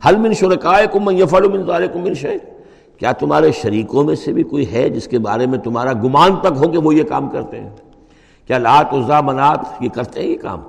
[0.09, 2.37] حل من شرکائے کم یفل من کم من شے
[2.97, 6.53] کیا تمہارے شریکوں میں سے بھی کوئی ہے جس کے بارے میں تمہارا گمان تک
[6.57, 7.69] ہو کہ وہ یہ کام کرتے ہیں؟
[8.47, 10.61] کیا لات عزا منات یہ کرتے ہیں یہ کام؟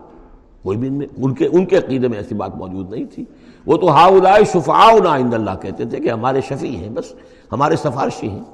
[0.62, 3.24] کوئی بھی ان کے ان کے عقیدے میں ایسی بات موجود نہیں تھی۔
[3.66, 7.14] وہ تو ہاؤلائے شفاؤ عند اللہ کہتے تھے کہ ہمارے شفیع ہیں، بس
[7.52, 8.44] ہمارے سفارشی ہیں۔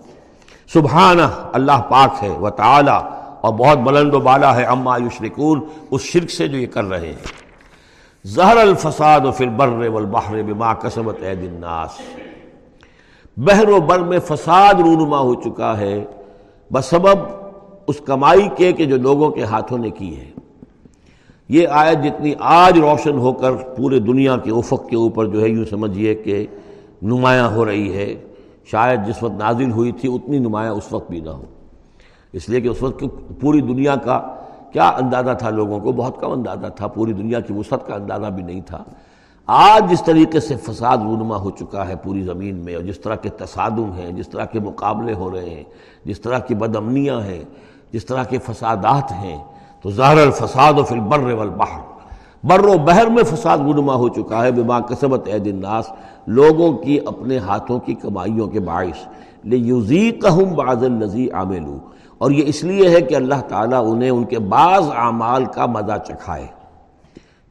[0.72, 2.98] سبحانہ، اللہ پاک ہے و تعالی
[3.40, 7.06] اور بہت بلند و بالا ہے اما یشرکون، اس شرک سے جو یہ کر رہے
[7.06, 7.50] ہیں۔
[8.24, 11.90] زہر الفساد و فل بر والبحر بما کسبت عید الناس۔
[13.36, 16.04] بحر و بر میں فساد رونما ہو چکا ہے۔
[16.72, 17.39] بسبب
[17.90, 20.30] اس کمائی کے کہ جو لوگوں کے ہاتھوں نے کی ہے۔
[21.48, 25.48] یہ آیت جتنی آج روشن ہو کر پورے دنیا کے افق کے اوپر جو ہے
[25.48, 26.46] یوں سمجھیے کہ
[27.02, 28.14] نمایاں ہو رہی ہے۔
[28.64, 31.44] شاید جس وقت نازل ہوئی تھی اتنی نمایاں اس وقت بھی نہ ہو۔
[32.32, 33.04] اس لیے کہ اس وقت
[33.40, 34.34] پوری دنیا کا
[34.72, 38.26] کیا اندازہ تھا لوگوں کو؟ بہت کم اندازہ تھا۔ پوری دنیا کی وسعت کا اندازہ
[38.26, 38.84] بھی نہیں تھا۔
[39.46, 43.14] آج جس طریقے سے فساد رونما ہو چکا ہے پوری زمین میں اور جس طرح
[43.14, 45.64] کے تصادم ہیں، جس طرح کے مقابلے ہو رہے ہیں،
[46.04, 47.44] جس طرح کی بد امنیاں ہیں
[47.92, 49.38] جس طرح کے فسادات ہیں،
[49.82, 51.80] تو ظاہر الفساد و فل بر والبحر۔
[52.44, 55.84] بر و بحر میں فساد رونما ہو چکا ہے، بما کسبت عید الناس۔
[56.26, 59.06] لوگوں کی اپنے ہاتھوں کی کمائیوں کے باعث۔
[59.44, 61.78] لِيُذِيقَهُمْ بَعْضَ الَّذِي عَمِلُوا
[62.18, 65.98] اور یہ اس لیے ہے کہ اللہ تعالیٰ انہیں ان کے بعض اعمال کا مزہ
[66.06, 66.46] چکھائے۔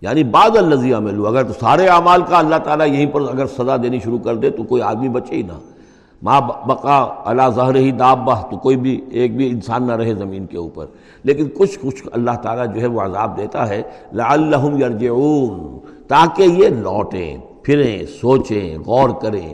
[0.01, 3.77] یعنی بعض الزی عمل اگر تو سارے اعمال کا اللہ تعالیٰ یہیں پر اگر سزا
[3.77, 5.78] دینی شروع کر دے تو کوئی آدمی بچے ہی نہ۔
[6.23, 10.45] ماں بقا اللہ ظہر ہی داب تو کوئی بھی ایک بھی انسان نہ رہے زمین
[10.45, 10.85] کے اوپر۔
[11.23, 13.81] لیکن کچھ کچھ اللہ تعالیٰ جو ہے وہ عذاب دیتا ہے،
[14.13, 19.53] لعلہم یرجعون، تاکہ یہ لوٹیں، پھریں، سوچیں، غور کریں،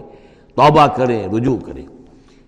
[0.55, 1.85] توبہ کریں، رجوع کریں۔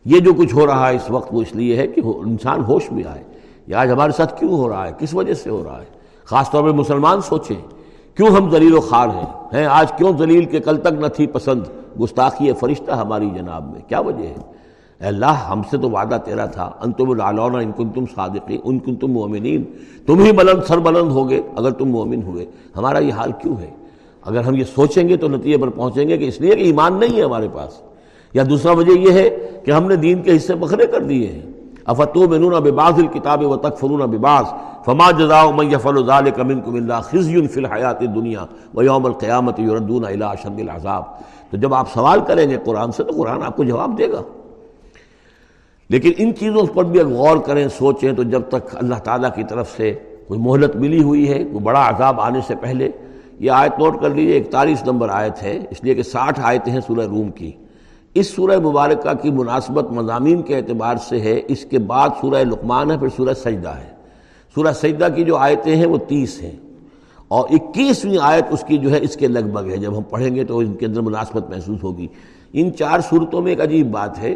[0.06, 2.92] یہ جو کچھ ہو رہا ہے اس وقت وہ اس لیے ہے کہ انسان ہوش
[2.92, 3.24] میں آئے۔
[3.68, 5.86] یہ آج ہمارے ساتھ کیوں ہو رہا ہے؟ کس وجہ سے ہو رہا ہے؟
[6.26, 7.68] خاص طور پہ مسلمان سوچیں،
[8.16, 11.28] کیوں ہم ذلیل و خار ہیں؟ ہیں، آج کیوں ذلیل کے کل تک نہ تھی
[11.28, 11.64] پسند؟
[12.00, 14.36] گستاخی فرشتہ ہماری جناب میں۔ کیا وجہ ہے؟
[15.02, 18.80] اے اللہ، ہم سے تو وعدہ تیرا تھا۔ انتم العلون، ان کن تم صادقی ان
[18.80, 19.64] کن تم مومنین۔
[20.06, 22.46] تم ہی بلند، سر بلند ہوگے اگر تم مومن ہوئے۔
[22.78, 23.70] ہمارا یہ حال کیوں ہے؟
[24.22, 26.94] اگر ہم یہ سوچیں گے تو نتیجے پر پہنچیں گے کہ اس لیے کہ ایمان
[26.94, 27.82] نہیں ہے ہمارے پاس۔
[28.34, 29.30] یا دوسرا وجہ یہ ہے
[29.66, 31.42] کہ ہم نے دین کے حصے بکھرے کر دیے ہیں۔
[31.86, 34.46] افتو بنون بباز الکتاب و تکفرون بباز
[34.86, 40.24] فما جزاء من يفعل ذلك منكم الا خزي في الحیات الدنیا ويوم القیامت يردون الى
[40.24, 41.04] اشد العذاب۔
[41.52, 44.22] تو جب آپ سوال کریں گے قرآن سے تو قرآن آپ کو جواب دے گا۔
[45.90, 49.44] لیکن ان چیزوں پر بھی اگر غور کریں، سوچیں تو جب تک اللہ تعالیٰ کی
[49.44, 49.94] طرف سے
[50.28, 52.90] کوئی مہلت ملی ہوئی ہے، کوئی بڑا عذاب آنے سے پہلے،
[53.40, 56.80] یہ آیت نوٹ کر لیجیے اکتالیس نمبر آیت ہے۔ اس لیے کہ ساٹھ آیتیں ہیں
[56.88, 57.52] سورہ روم کی۔
[58.14, 62.92] اس سورہ مبارکہ کی مناسبت مضامین کے اعتبار سے ہے، اس کے بعد سورہ لقمان
[62.92, 63.96] ہے، پھر سورہ سجدہ ہے۔
[64.56, 66.67] سورہ سجدہ کی جو آیتیں ہیں وہ تیس ہیں۔
[67.28, 70.36] اور اکیسویں آیت اس کی جو ہے اس کے لگ بھگ ہے۔ جب ہم پڑھیں
[70.36, 72.08] گے تو ان کے اندر مناسبت محسوس ہوگی۔
[72.54, 74.36] ان چار صورتوں میں ایک عجیب بات ہے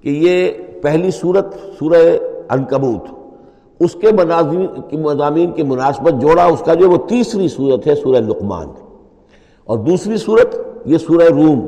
[0.00, 0.50] کہ یہ
[0.82, 2.16] پہلی صورت سورہ
[2.50, 3.14] انکبوت
[3.80, 8.66] اس کے مضامین کی مناسبت جوڑا اس کا جو وہ تیسری صورت ہے سورہ لقمان۔
[9.64, 11.66] اور دوسری صورت یہ سورہ روم،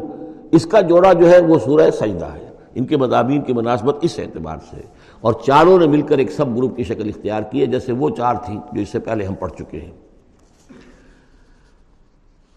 [0.50, 4.18] اس کا جوڑا جو ہے وہ سورہ سجدہ ہے۔ ان کے مضامین کی مناسبت اس
[4.18, 4.80] اعتبار سے۔
[5.20, 8.10] اور چاروں نے مل کر ایک سب گروپ کی شکل اختیار کی ہے، جیسے وہ
[8.10, 10.01] چار تھیں جو اس سے پہلے ہم پڑھ چکے ہیں۔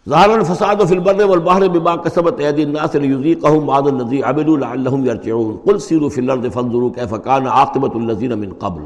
[0.09, 5.57] ظاہر الفساد و فلبر والبحر بما کسبت اید الناس لیذیقہم بعض الذی عملوا لعلہم یرجعون۔
[5.63, 8.81] قل سیروا فی الارض فانظروا کیف کان عاقبت الذین من قبل۔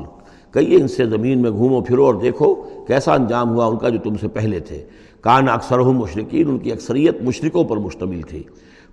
[0.53, 2.53] کہیے ان سے زمین میں گھومو پھرو اور دیکھو
[2.87, 4.83] کیسا انجام ہوا ان کا جو تم سے پہلے تھے۔
[5.21, 8.43] کان اکثرہم مشرکین، ان کی اکثریت مشرکوں پر مشتمل تھی۔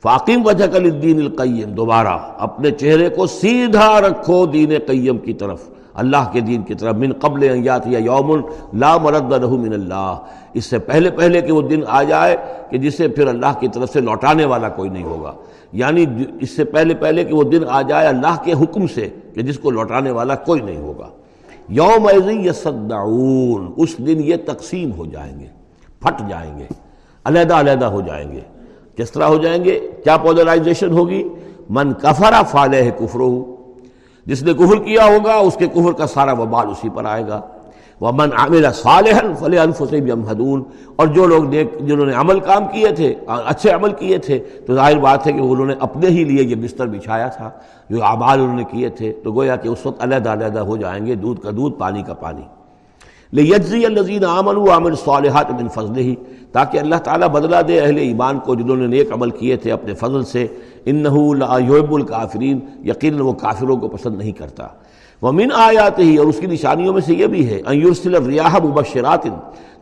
[0.03, 5.76] فاقیم وجہ کل دین القیم، دوبارہ اپنے چہرے کو سیدھا رکھو دین قیم کی طرف۔
[5.97, 8.41] اللہ کے دین کی طرف من قبل یات یا یوم
[8.79, 10.17] لا مرد رہ من اللہ۔
[10.55, 12.37] اس سے پہلے پہلے کہ وہ دن آ جائے
[12.71, 15.33] کہ جسے پھر اللہ کی طرف سے لوٹانے والا کوئی نہیں ہوگا۔
[15.73, 16.07] یعنی
[16.41, 19.59] اس سے پہلے پہلے کہ وہ دن آ جائے اللہ کے حکم سے کہ جس
[19.59, 21.09] کو لوٹانے والا کوئی نہیں ہوگا۔
[21.69, 25.47] یوم یصدعون، اس دن یہ تقسیم ہو جائیں گے،
[26.01, 26.65] پھٹ جائیں گے،
[27.25, 28.41] علیحدہ علیحدہ ہو جائیں گے۔
[28.97, 31.29] کس طرح ہو جائیں گے؟ کیا پولرائزیشن ہوگی؟
[31.71, 33.21] من کفرا فالح کفر
[34.27, 37.41] جس نے کفر کیا ہوگا، اس کے کفر کا سارا وبال اسی پر آئے گا۔
[38.01, 40.63] وہ من عامل صالح فل الفصیب یمحدون
[40.97, 44.75] اور جو لوگ دیکھ جنہوں نے عمل کام کیے تھے، اچھے عمل کیے تھے، تو
[44.75, 47.51] ظاہر بات ہے کہ انہوں نے اپنے ہی لیے یہ بستر بچھایا تھا۔
[47.91, 51.07] جو اعمال انہوں نے کیے تھے، تو گویا کہ اس وقت علیحدہ علیحدہ ہو جائیں
[51.07, 52.43] گے، دودھ کا دودھ، پانی کا پانی۔
[53.33, 56.15] لیجزی الذین آمنوا وعملوا الصالحات من فضلہ
[56.53, 59.95] تاکہ اللہ تعالیٰ بدلہ دے اہل ایمان کو، جنہوں نے نیک عمل کیے تھے اپنے
[59.95, 60.47] فضل سے۔
[60.87, 64.67] لا یحب الکافرین، یقینا وہ کافروں کو پسند نہیں کرتا۔
[65.23, 68.59] ومن آیات ہی اور اس کی نشانیوں میں سے یہ بھی ہے، ان یرسل الریاح
[68.65, 69.27] مبشرات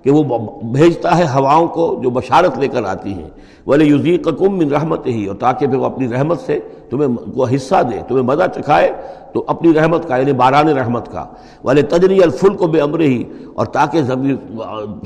[0.05, 0.23] کہ وہ
[0.63, 3.29] بھیجتا ہے ہواؤں کو جو بشارت لے کر آتی ہیں۔
[3.67, 6.59] بولے یوزی کم من رحمت ہی اور تاکہ پھر وہ اپنی رحمت سے
[6.91, 8.93] تمہیں کو حصہ دے، تمہیں مزہ چکھائے،
[9.33, 11.25] تو اپنی رحمت کا یعنی باران رحمت کا۔
[11.65, 14.03] والے تجری الفل کو بے امر ہی اور تاکہ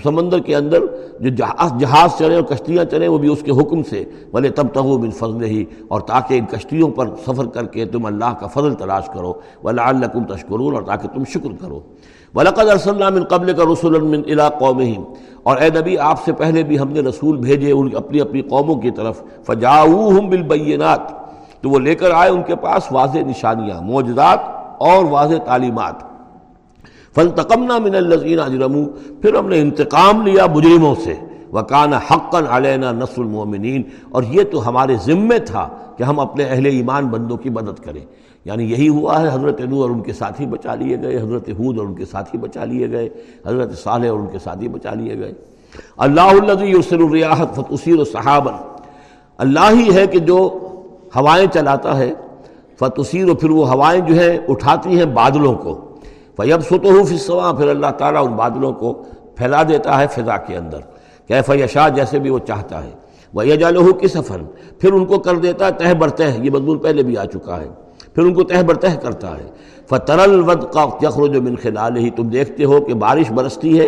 [0.02, 0.80] سمندر کے اندر
[1.20, 4.66] جو جہاز جہاز چلے اور کشتیاں چلیں، وہ بھی اس کے حکم سے۔ بولے تب
[4.72, 8.46] تغ بن فضل ہی اور تاکہ ان کشتیوں پر سفر کر کے تم اللہ کا
[8.46, 9.32] فضل تلاش کرو۔
[9.64, 11.80] ولا الکم تشکرون اور تاکہ تم شکر کرو۔
[12.38, 15.04] ولقد ارسلنا من قبل کا رسول من الا قومہم
[15.42, 18.74] اور اے نبی، آپ سے پہلے بھی ہم نے رسول بھیجے ان اپنی اپنی قوموں
[18.74, 21.00] کی طرف۔ فجاؤہم بالبینات
[21.62, 24.38] تو وہ لے کر آئے ان کے پاس واضح نشانیاں، معجزات
[24.78, 25.94] اور واضح تعلیمات۔
[27.14, 28.86] فلتقمنا من الذین اجرموا
[29.22, 31.14] پھر ہم نے انتقام لیا مجرموں سے۔
[31.52, 36.66] وکان حقا علینا نصر المومنین اور یہ تو ہمارے ذمے تھا کہ ہم اپنے اہل
[36.66, 38.04] ایمان بندوں کی مدد کریں۔
[38.48, 41.78] یعنی یہی ہوا ہے، حضرت نو اور ان کے ساتھی بچا لیے گئے، حضرت حود
[41.78, 43.08] اور ان کے ساتھی بچا لیے گئے،
[43.46, 45.32] حضرت صالح اور ان کے ساتھی بچا لیے گئے۔
[45.96, 48.52] اللہ الذي يرسل الرياح فتثير سحابا
[49.36, 50.58] اللہ ہی ہے کہ جو
[51.16, 52.14] ہوائیں چلاتا ہے،
[52.78, 55.80] فتثیر و پھر وہ ہوائیں جو ہیں اٹھاتی ہیں بادلوں کو۔
[56.36, 59.02] فیب ستو فصوا پھر اللہ تعالیٰ ان بادلوں کو
[59.36, 60.78] پھیلا دیتا ہے فضا کے اندر۔
[61.26, 62.90] کہ فیشا جیسے بھی وہ چاہتا ہے۔
[63.34, 64.44] وہ یہ جالو کس فن
[64.78, 67.87] پھر ان کو کر دیتا ہے تہ برتہ یہ مضمون پہلے بھی آ چکا ہے۔
[68.18, 69.46] پھر ان کو تہ برتہ کرتا ہے۔
[69.88, 73.86] فترل ود کا یخرج من خلال ہی تم دیکھتے ہو کہ بارش برستی ہے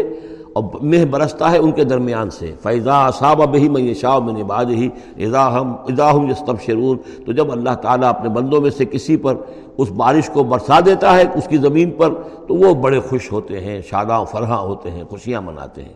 [0.53, 4.71] اور مہ برستا ہے ان کے درمیان سے۔ فیضا صاب بہی میں شاہ میں نباد
[4.71, 4.89] ہی
[5.25, 9.35] اضاحم اضاحم یستب شرون تو جب اللہ تعالیٰ اپنے بندوں میں سے کسی پر
[9.79, 12.15] اس بارش کو برسا دیتا ہے، اس کی زمین پر،
[12.47, 15.95] تو وہ بڑے خوش ہوتے ہیں، شاداں فرحاں ہوتے ہیں، خوشیاں مناتے ہیں۔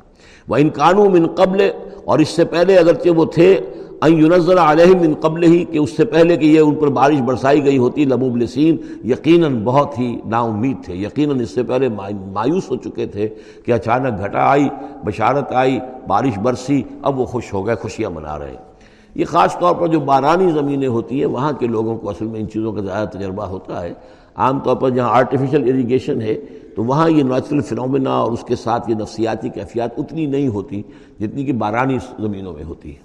[0.49, 1.71] وہ ان قانون من قبل،
[2.05, 3.61] اور اس سے پہلے اگرچہ وہ تھے
[4.09, 7.65] ينزل علیہ من قبل ہی کہ اس سے پہلے کہ یہ ان پر بارش برسائی
[7.65, 12.77] گئی ہوتی لمبلسین یقیناً بہت ہی نا امید تھے، یقیناً اس سے پہلے مایوس ہو
[12.77, 13.29] چکے تھے
[13.65, 14.69] کہ اچانک گھٹا آئی،
[15.05, 18.75] بشارت آئی، بارش برسی، اب وہ خوش ہو گئے، خوشیاں منا رہے۔ ہیں
[19.15, 22.41] یہ خاص طور پر جو بارانی زمینیں ہوتی ہیں، وہاں کے لوگوں کو اصل میں
[22.41, 23.93] ان چیزوں کا زیادہ تجربہ ہوتا ہے۔
[24.35, 26.35] عام طور پر جہاں آرٹیفیشل اریگیشن ہے،
[26.77, 30.83] تو وہاں یہ نیچرل فنومنا اور اس کے ساتھ یہ نفسیاتی کیفیات اتنی نہیں ہوتی
[31.21, 33.04] جتنی کہ بارانی زمینوں میں ہوتی ہے۔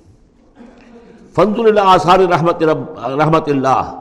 [1.40, 3.96] فنز اللہ آثار رحمت رب، رحمت اللہ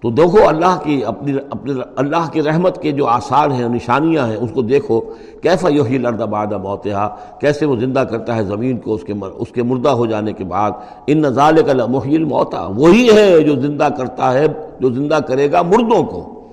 [0.00, 4.36] تو دیکھو اللہ کی اپنی اپنے اللہ کی رحمت کے جو آثار ہیں، نشانیاں ہیں،
[4.36, 5.00] اس کو دیکھو۔
[5.42, 7.08] کیسا یوہی لرد آباد موتحا
[7.40, 10.32] کیسے وہ زندہ کرتا ہے زمین کو اس کے مر، اس کے مردہ ہو جانے
[10.32, 10.70] کے بعد؟
[11.06, 14.46] ان نظال کا محیل موتا وہی ہے جو زندہ کرتا ہے،
[14.80, 16.48] جو زندہ کرے گا مردوں کو۔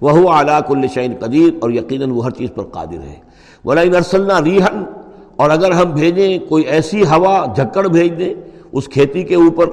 [0.00, 3.16] وہ اعلیٰ الشعین قدیر اور یقیناً وہ ہر چیز پر قادر ہے۔
[3.64, 4.84] ولا ارسلنا ریحن
[5.36, 8.34] اور اگر ہم بھیجیں کوئی ایسی ہوا، جھکڑ بھیج دیں
[8.72, 9.66] اس کھیتی کے اوپر،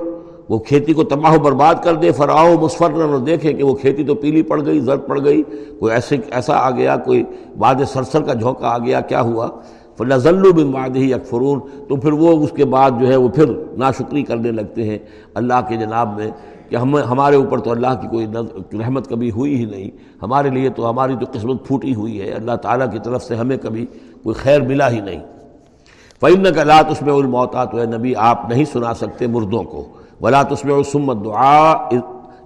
[0.50, 4.04] وہ کھیتی کو تباہ و برباد کر دے فراؤ مسفر اور دیکھے کہ وہ کھیتی
[4.04, 5.44] تو پیلی پڑ گئی، زرد پڑ گئی،
[5.80, 7.24] کوئی ایسے، ایسا آ گیا، کوئی
[7.58, 9.50] باد سرسر کا جھونکا آ گیا، کیا ہوا؟
[9.98, 13.46] فلزلو بن باد ہی اکفرون تو پھر وہ اس کے بعد جو ہے وہ پھر
[13.78, 14.98] ناشکری کرنے لگتے ہیں
[15.34, 16.30] اللہ کے جناب میں
[16.70, 18.26] کہ ہم، ہمارے اوپر تو اللہ کی کوئی
[18.80, 22.56] رحمت کبھی ہوئی ہی نہیں۔ ہمارے لیے تو ہماری تو قسمت پھوٹی ہوئی ہے۔ اللہ
[22.56, 23.86] تعالیٰ کی طرف سے ہمیں کبھی
[24.24, 25.20] کوئی خیر ملا ہی نہیں۔
[26.22, 29.84] فعن کا لات اس میں الموتا تو نبی، آپ نہیں سنا سکتے مردوں کو۔
[30.22, 31.72] ولا اس میں سمت دعا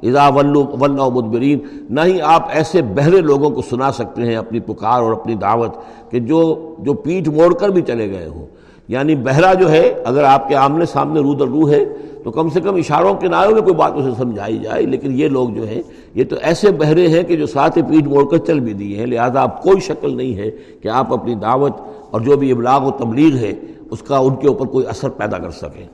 [0.02, 1.60] اذا ولو مدبرین
[1.90, 5.72] نہ ہی آپ ایسے بہرے لوگوں کو سنا سکتے ہیں اپنی پکار اور اپنی دعوت
[6.12, 8.46] کہ جو جو پیٹھ موڑ کر بھی چلے گئے ہوں۔
[8.88, 11.86] یعنی بہرا جو ہے، اگر آپ کے آمنے سامنے رو در روح ہے
[12.24, 15.28] تو کم سے کم اشاروں کے نائوں میں کوئی بات اسے سمجھائی جائے، لیکن یہ
[15.30, 15.82] لوگ جو ہیں،
[16.16, 19.06] یہ تو ایسے بہرے ہیں کہ جو ساتھ پیٹھ موڑ کر چل بھی دیے ہیں۔
[19.06, 20.50] لہذا آپ کوئی شکل نہیں ہے
[20.82, 21.82] کہ آپ اپنی دعوت
[22.12, 23.52] اور جو بھی ابلاغ و تبلیغ ہے،
[23.92, 25.86] اس کا ان کے اوپر کوئی اثر پیدا کر سکیں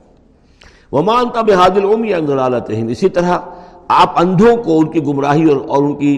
[0.92, 3.38] وہ مانتا بے حادل یا ضلالت اسی طرح
[3.88, 6.18] آپ اندھوں کو ان کی گمراہی اور اور ان کی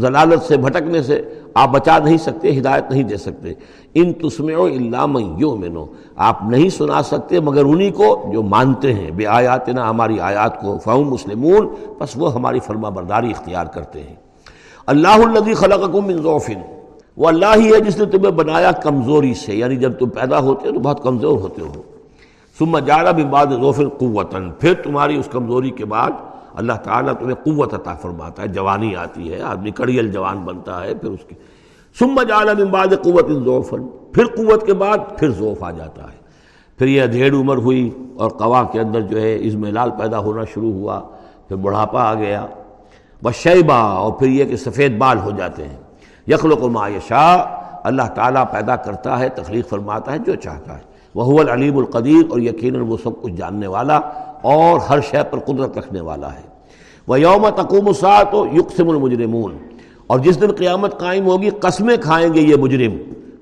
[0.00, 1.20] ضلالت سے بھٹکنے سے
[1.56, 3.52] آپ بچا نہیں سکتے، ہدایت نہیں دے سکتے۔
[3.94, 5.84] ان تسم و علام یوں مینو
[6.16, 10.60] آپ نہیں سنا سکتے مگر انہی کو جو مانتے ہیں۔ بے آیات نہ ہماری آیات
[10.60, 14.14] کو فہم مسلمون۔ بس وہ ہماری فرما برداری اختیار کرتے ہیں۔
[14.86, 16.60] اللہ الدی خلق من ضوفن
[17.16, 20.68] وہ اللہ ہی ہے جس نے تمہیں بنایا کمزوری سے۔ یعنی جب تم پیدا ہوتے
[20.68, 21.82] ہو تو بہت کمزور ہوتے ہو۔
[22.58, 26.10] سما جارہ بھی بعد ظوفن قوتاً۔ پھر تمہاری اس کمزوری کے بعد
[26.56, 30.94] اللہ تعالیٰ تمہیں قوت عطا فرماتا ہے، جوانی آتی ہے، آدمی کڑیل جوان بنتا ہے،
[30.94, 31.34] پھر اس کے
[31.98, 36.16] سما جارہ بھی بعد قوت ظوفن پھر قوت کے بعد پھر ذوف آ جاتا ہے۔
[36.78, 40.44] پھر یہ ادھیڑ عمر ہوئی اور قوا کے اندر جو ہے اس لال پیدا ہونا
[40.54, 41.00] شروع ہوا،
[41.48, 42.46] پھر بڑھاپا آ گیا۔
[43.24, 45.76] بس شیبہ اور پھر یہ کہ سفید بال ہو جاتے ہیں۔
[46.26, 47.44] یخلق ما یشاء،
[47.84, 50.82] اللہ تعالیٰ پیدا کرتا ہے، تخلیق فرماتا ہے جو چاہتا ہے۔
[51.14, 54.00] وہ العلیم القدیر، اور یقیناً وہ سب کچھ جاننے والا
[54.42, 56.56] اور ہر شے پر قدرت رکھنے والا ہے۔
[57.06, 57.88] وہ یوم تقوم
[58.34, 59.56] و یقسم المجرمون۔
[60.06, 62.96] اور جس دن قیامت قائم ہوگی، قسمیں کھائیں گے یہ مجرم۔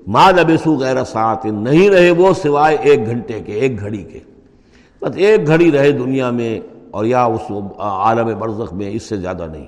[0.07, 4.19] ماں لبسو غیر سات نہیں رہے وہ سوائے ایک گھنٹے کے، ایک گھڑی کے۔
[5.01, 6.59] بس ایک گھڑی رہے دنیا میں،
[6.91, 9.65] اور یا اس عالم برزخ میں، اس سے زیادہ نہیں۔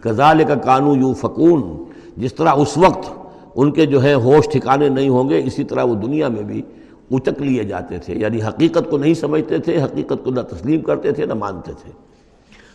[0.00, 1.84] کزال کا کانو یو فکون
[2.16, 3.10] جس طرح اس وقت
[3.54, 6.62] ان کے جو ہے ہوش ٹھکانے نہیں ہوں گے، اسی طرح وہ دنیا میں بھی
[7.10, 11.12] اچک لیے جاتے تھے یعنی حقیقت کو نہیں سمجھتے تھے، حقیقت کو نہ تسلیم کرتے
[11.12, 11.92] تھے، نہ مانتے تھے۔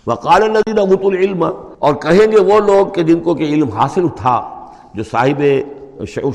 [0.08, 1.44] وقال الذين اوتوا العلم،
[1.80, 4.40] اور کہیں گے وہ لوگ کہ جن کو کہ علم حاصل تھا،
[4.94, 5.42] جو صاحب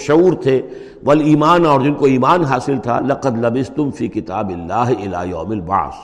[0.01, 0.61] شعور تھے
[1.07, 5.51] ول ایمان اور جن کو ایمان حاصل تھا، لقد لبستم فی کتاب اللہ الى یوم
[5.51, 5.99] البعث۔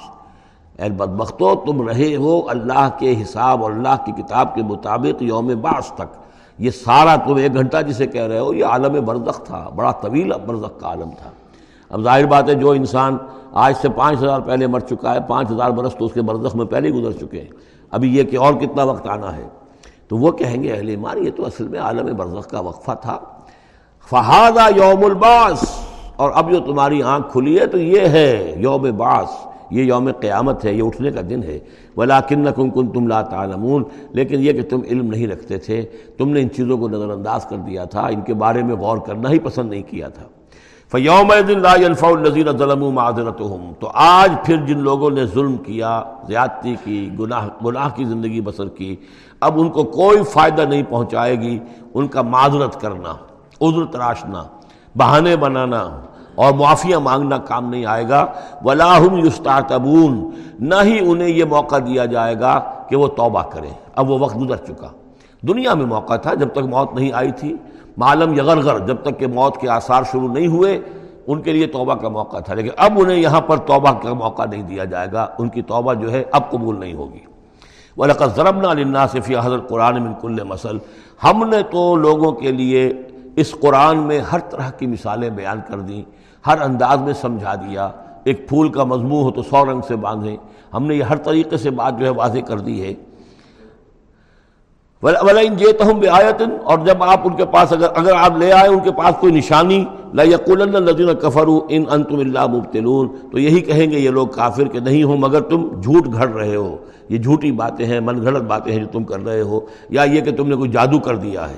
[0.78, 5.52] اے بدبختو، تم رہے ہو اللہ کے حساب اور اللہ کی کتاب کے مطابق یوم
[5.60, 6.16] بعث تک۔
[6.58, 10.32] یہ سارا تم ایک گھنٹہ جسے کہہ رہے ہو، یہ عالم برزخ تھا، بڑا طویل
[10.46, 11.30] برزخ کا عالم تھا۔
[11.92, 13.16] اب ظاہر بات ہے جو انسان
[13.52, 16.56] آج سے پانچ ہزار پہلے مر چکا ہے، پانچ ہزار برس تو اس کے برزخ
[16.56, 17.48] میں پہلے گزر چکے ہیں۔
[17.90, 19.48] ابھی یہ کہ اور کتنا وقت آنا ہے۔
[20.08, 23.18] تو وہ کہیں گے، اہل ایمان، یہ تو اصل میں عالم برزخ کا وقفہ تھا۔
[24.10, 29.46] فہادہ یوم الباس اور اب جو تمہاری آنکھ کھلی ہے تو یہ ہے یوم باس
[29.70, 31.58] یہ یوم قیامت ہے، یہ اٹھنے کا دن ہے۔
[31.96, 35.86] ولا کن کن کن تم لا تعلمون۔ لیکن یہ کہ تم علم نہیں رکھتے تھے،
[36.18, 38.98] تم نے ان چیزوں کو نظر انداز کر دیا تھا، ان کے بارے میں غور
[38.98, 40.24] کرنا ہی پسند نہیں کیا تھا۔
[40.92, 46.76] فیوم لا ينفع الذين ظلموا معذرتهم تو آج پھر جن لوگوں نے ظلم کیا، زیادتی
[46.84, 48.96] کی، گناہ گناہ کی زندگی بسر کی،
[49.40, 51.58] اب ان کو کوئی فائدہ نہیں پہنچائے گی،
[51.94, 53.12] ان کا معذرت کرنا،
[53.60, 54.42] عذر تراشنا،
[54.96, 56.00] بہانے بنانا
[56.34, 58.26] اور معافیاں مانگنا کام نہیں آئے گا۔
[58.64, 64.10] ولاحم یستعتبون، نہ ہی انہیں یہ موقع دیا جائے گا کہ وہ توبہ کریں۔ اب
[64.10, 64.88] وہ وقت گزر چکا۔
[65.42, 67.56] دنیا میں موقع تھا جب تک موت نہیں آئی تھی۔
[67.96, 70.80] معلوم یغرغر، جب تک کہ موت کے آثار شروع نہیں ہوئے،
[71.26, 74.42] ان کے لیے توبہ کا موقع تھا۔ لیکن اب انہیں یہاں پر توبہ کا موقع
[74.44, 77.18] نہیں دیا جائے گا، ان کی توبہ جو ہے اب قبول نہیں ہوگی۔
[77.96, 80.78] وَلَقَدْ ضَرَبْنَا لِلنَّاسِ فِي حضرت قرآن من کل مسل
[81.24, 82.92] ہم نے تو لوگوں کے لیے
[83.36, 86.02] اس قرآن میں ہر طرح کی مثالیں بیان کر دیں،
[86.46, 87.90] ہر انداز میں سمجھا دیا۔
[88.24, 90.36] ایک پھول کا مضمون ہو تو سو رنگ سے باندھیں۔
[90.74, 92.94] ہم نے یہ ہر طریقے سے بات جو ہے واضح کر دی ہے۔
[95.02, 98.92] بے آیتن اور جب آپ ان کے پاس اگر اگر آپ لے آئے ان کے
[98.92, 99.84] پاس کوئی نشانی،
[100.14, 104.80] لا لَيَقُولَنَّ کفرو ان انتم اللہ مبتلون تو یہی کہیں گے، یہ لوگ کافر کے
[104.80, 106.76] نہیں ہوں، مگر تم جھوٹ گھڑ رہے ہو۔
[107.08, 109.60] یہ جھوٹی باتیں ہیں، من گھڑت باتیں ہیں جو تم کر رہے ہو،
[109.90, 111.56] یا یہ کہ تم نے کوئی جادو کر دیا ہے۔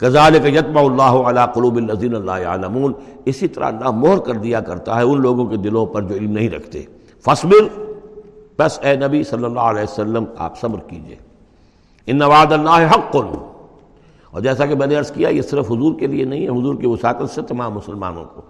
[0.00, 2.92] غزال کا یتما اللہ علیہ قلوب النظین اللہ عالمون
[3.24, 6.32] اسی طرح اللہ مہر کر دیا کرتا ہے ان لوگوں کے دلوں پر جو علم
[6.32, 6.82] نہیں رکھتے۔
[7.24, 7.68] فصبر
[8.58, 11.16] بس اے نبی صلی اللہ علیہ وسلم، آپ صبر کیجیے۔
[12.06, 13.16] ان نواد اللہ حق
[14.30, 16.74] اور جیسا کہ میں نے عرض کیا، یہ صرف حضور کے لیے نہیں ہے، حضور
[16.74, 18.42] کی وساطت سے تمام مسلمانوں کو۔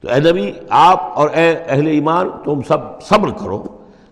[0.00, 3.62] تو اے نبی، آپ اور اے اہل ایمان، تم سب صبر کرو۔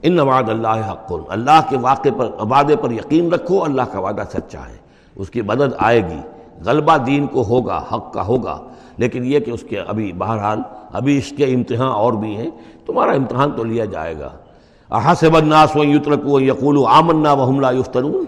[0.02, 4.22] ان نواد اللہ حق، اللہ کے واقع پر، وعدے پر یقین رکھو، اللہ کا وعدہ
[4.32, 4.76] سچا ہے۔
[5.16, 6.20] اس کی مدد آئے گی۔
[6.64, 8.58] غلبہ دین کو ہوگا، حق کا ہوگا۔
[8.96, 10.58] لیکن یہ کہ اس کے ابھی بہرحال،
[10.92, 12.50] ابھی اس کے امتحان اور بھی ہیں،
[12.86, 14.30] تمہارا امتحان تو لیا جائے گا۔
[14.90, 18.24] احسب الناس و یترکو یقول آمنا وهم لا یفتنون۔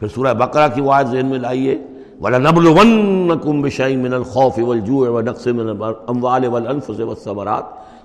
[0.00, 1.78] پھر سورہ بقرہ کی وعد ذہن میں لائیے،
[2.20, 7.64] وَلَنَبْلُوَنَّكُمْ بِشَيْءٍ مِّنَ الْخَوْفِ وَالْجُوعِ وَنَقْصٍ مِّنَ الْأَمْوَالِ وَالْأَنفُسِ وَالثَّمَرَاتِ۔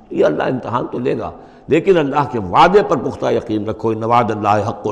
[0.09, 1.31] یہ اللہ امتحان تو لے گا،
[1.67, 4.87] لیکن اللہ کے وعدے پر پختہ یقین رکھو، ان وعد اللہ حق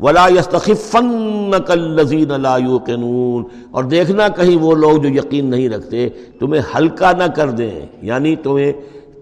[0.00, 6.08] ولا يستخفنك الذين لا يوقنون۔ اور دیکھنا کہیں وہ لوگ جو یقین نہیں رکھتے،
[6.40, 8.72] تمہیں ہلکا نہ کر دیں یعنی تمہیں،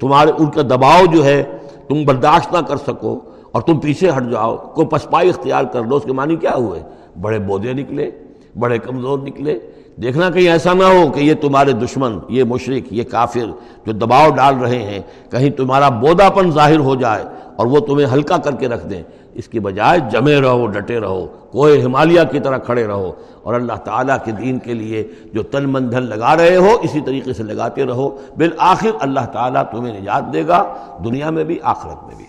[0.00, 1.44] تمہارے ان کا دباؤ جو ہے،
[1.88, 3.20] تم برداشت نہ کر سکو
[3.52, 6.82] اور تم پیچھے ہٹ جاؤ، کو پسپائی اختیار کر لو، اس کے معنی کیا ہوئے؟
[7.20, 8.10] بڑے بودے نکلے،
[8.58, 9.58] بڑے کمزور نکلے۔
[10.02, 13.46] دیکھنا کہیں ایسا نہ ہو کہ یہ تمہارے دشمن، یہ مشرق یہ کافر
[13.86, 15.00] جو دباؤ ڈال رہے ہیں،
[15.30, 17.24] کہیں تمہارا بودا پن ظاہر ہو جائے
[17.56, 19.02] اور وہ تمہیں ہلکا کر کے رکھ دیں۔
[19.34, 23.72] اس کی بجائے جمے رہو، ڈٹے رہو کوئی ہمالیہ کی طرح کھڑے رہو اور اللہ
[23.72, 27.42] تعالیٰ کے دین کے لیے جو تن من دھن لگا رہے ہو، اسی طریقے سے
[27.42, 30.74] لگاتے رہو۔ بالآخر اللہ تعالیٰ تمہیں نجات دے گا،
[31.04, 32.24] دنیا میں بھی، آخرت میں بھی۔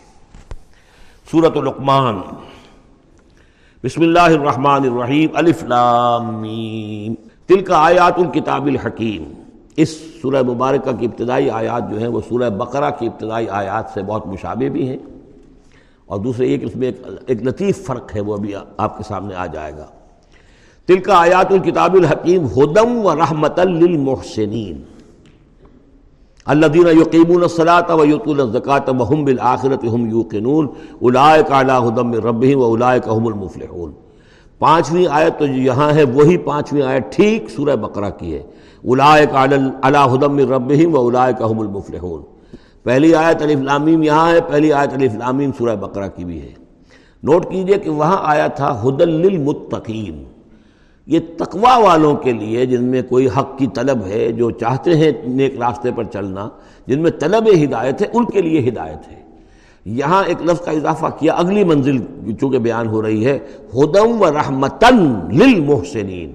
[1.32, 2.20] سورت القمان
[3.84, 7.14] بسم اللہ الرحمن الرحیم، الف لام میم۔
[7.48, 9.34] تل کا آیات الکتاب الحکیم۔
[9.76, 9.90] اس
[10.22, 14.28] سورہ مبارکہ کی ابتدائی آیات جو ہیں، وہ سورہ بقرہ کی ابتدائی آیات سے بہت
[14.28, 14.98] مشابہ بھی ہیں۔
[16.06, 19.04] اور دوسرے یہ کہ اس میں ایک ایک لطیف فرق ہے، وہ ابھی آپ کے
[19.04, 19.86] سامنے آ جائے گا۔
[20.86, 24.97] تل کا آیات الکتاب الحکیم ہدم و رحمت للمحسنین۔
[26.48, 30.68] اللہ دین یقین الصلاۃ و یوت الزکات وحم بالآخرت ہم یوقنون،
[31.00, 33.92] اولائک علی ہدم ربہم و اولائک هم المفلحون۔
[34.60, 38.44] پانچویں آیت تو یہاں ہے، وہی پانچویں آیت ٹھیک سورہ بقرہ کی ہے۔
[38.84, 42.22] اولائک علی ہدم ربہم و اولائک هم المفلحون۔
[42.84, 46.52] پہلی آیت علیف لامیم یہاں ہے، پہلی آیت علیف لامیم سورہ بقرہ کی بھی ہے۔
[47.24, 50.37] نوٹ کیجیے کہ وہاں آیا تھا ہدل للمتقین۔
[51.08, 55.12] یہ تقوا والوں کے لیے جن میں کوئی حق کی طلب ہے، جو چاہتے ہیں
[55.28, 56.50] نیک راستے پر چلنا،
[56.88, 59.22] جن میں طلب ہدایت ہے، ان کے لیے ہدایت ہے۔
[59.86, 61.98] یہاں ایک لفظ کا اضافہ کیا، اگلی منزل
[62.40, 63.40] چونکہ بیان ہو رہی ہے
[63.74, 66.32] ہدم و رحمتن للمحسنین۔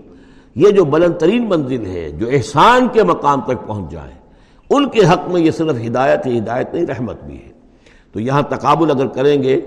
[0.55, 4.15] یہ جو بلند ترین منزل ہے، جو احسان کے مقام تک پہنچ جائیں
[4.71, 7.53] ان کے حق میں یہ صرف ہدایت ہے ہدایت نہیں، رحمت بھی ہے۔
[8.13, 9.61] تو یہاں تقابل اگر کریں گے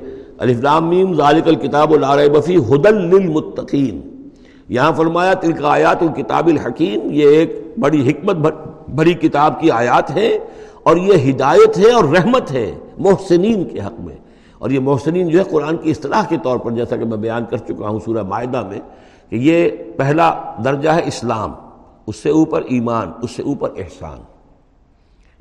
[0.82, 4.15] میم، ذالک الکتاب العر بفی ہدل للمتقین۔
[4.70, 8.36] یہاں فرمایا تلک آیات الکتاب الحکیم، یہ ایک بڑی حکمت
[8.96, 10.38] بڑی کتاب کی آیات ہیں
[10.84, 14.16] اور یہ ہدایت ہے اور رحمت ہے محسنین کے حق میں۔
[14.58, 17.46] اور یہ محسنین جو ہے قرآن کی اصطلاح کے طور پر، جیسا کہ میں بیان
[17.50, 18.80] کر چکا ہوں سورہ معاہدہ میں،
[19.30, 21.52] کہ یہ پہلا درجہ ہے اسلام،
[22.08, 24.20] اس سے اوپر ایمان، اس سے اوپر احسان۔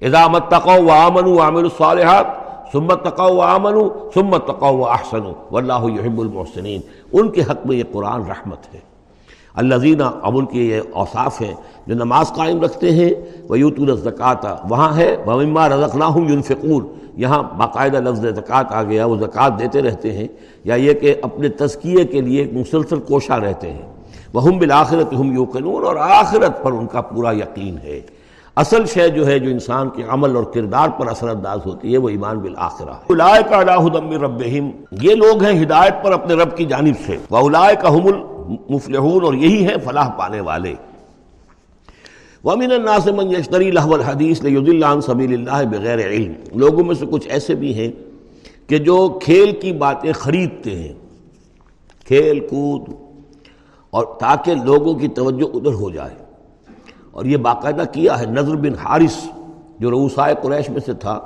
[0.03, 2.27] ادامت تقو و آمن و عامر الصالحات
[2.73, 3.75] سمت تقو و آمن
[4.15, 6.81] سمت تقو و احسن و اللہ یحب المحسنین۔
[7.13, 8.94] ان کے حق میں یہ قرآن رحمت ہے۔
[9.55, 10.05] اللہ زینہ
[10.53, 11.55] کے یہ اوصاف ہیں
[11.87, 13.11] جو نماز قائم رکھتے ہیں
[13.49, 16.87] وہ یوت الزکات وہاں ہے مما رضقنا ہوں یونفقون
[17.17, 20.27] یہاں باقاعدہ لفظ زکوٰۃ آ گیا، وہ زکوٰۃ دیتے رہتے ہیں،
[20.65, 23.87] یا یہ کہ اپنے تزکیے کے لیے مسلسل کوشاں رہتے ہیں۔
[24.35, 28.01] وہ ہم بالآخرت ہم یوقنون اور آخرت پر ان کا پورا یقین ہے۔
[28.57, 31.99] اصل شے جو ہے، جو انسان کے عمل اور کردار پر اثر انداز ہوتی ہے،
[31.99, 34.71] وہ ایمان بالآخرہ اولائے کا اللہ ربہم،
[35.03, 38.23] یہ لوگ ہیں ہدایت پر اپنے رب کی جانب سے۔ وہ اولائے کا حمل
[38.71, 40.75] مفلحون اور یہی ہے فلاح پانے والے۔
[42.45, 47.07] وَمِنَ النَّاسِ مَنْ يَشْتَرِي لَهْوَ الْحَدِيثِ لِيُضِلَّ عَنْ سَبِيلِ اللَّهِ بِغَيْرِ عِلْمِ۔ لوگوں میں سے
[47.11, 47.93] کچھ ایسے بھی ہیں
[48.67, 50.93] کہ جو کھیل کی باتیں خریدتے ہیں۔
[52.07, 52.83] کھیل کود
[53.91, 56.15] اور تاکہ لوگوں کی توجہ ادھر ہو جائے۔
[57.11, 59.27] اور یہ باقاعدہ کیا ہے؟ نظر بن حارث،
[59.79, 61.21] جو روسائے قریش میں سے تھا،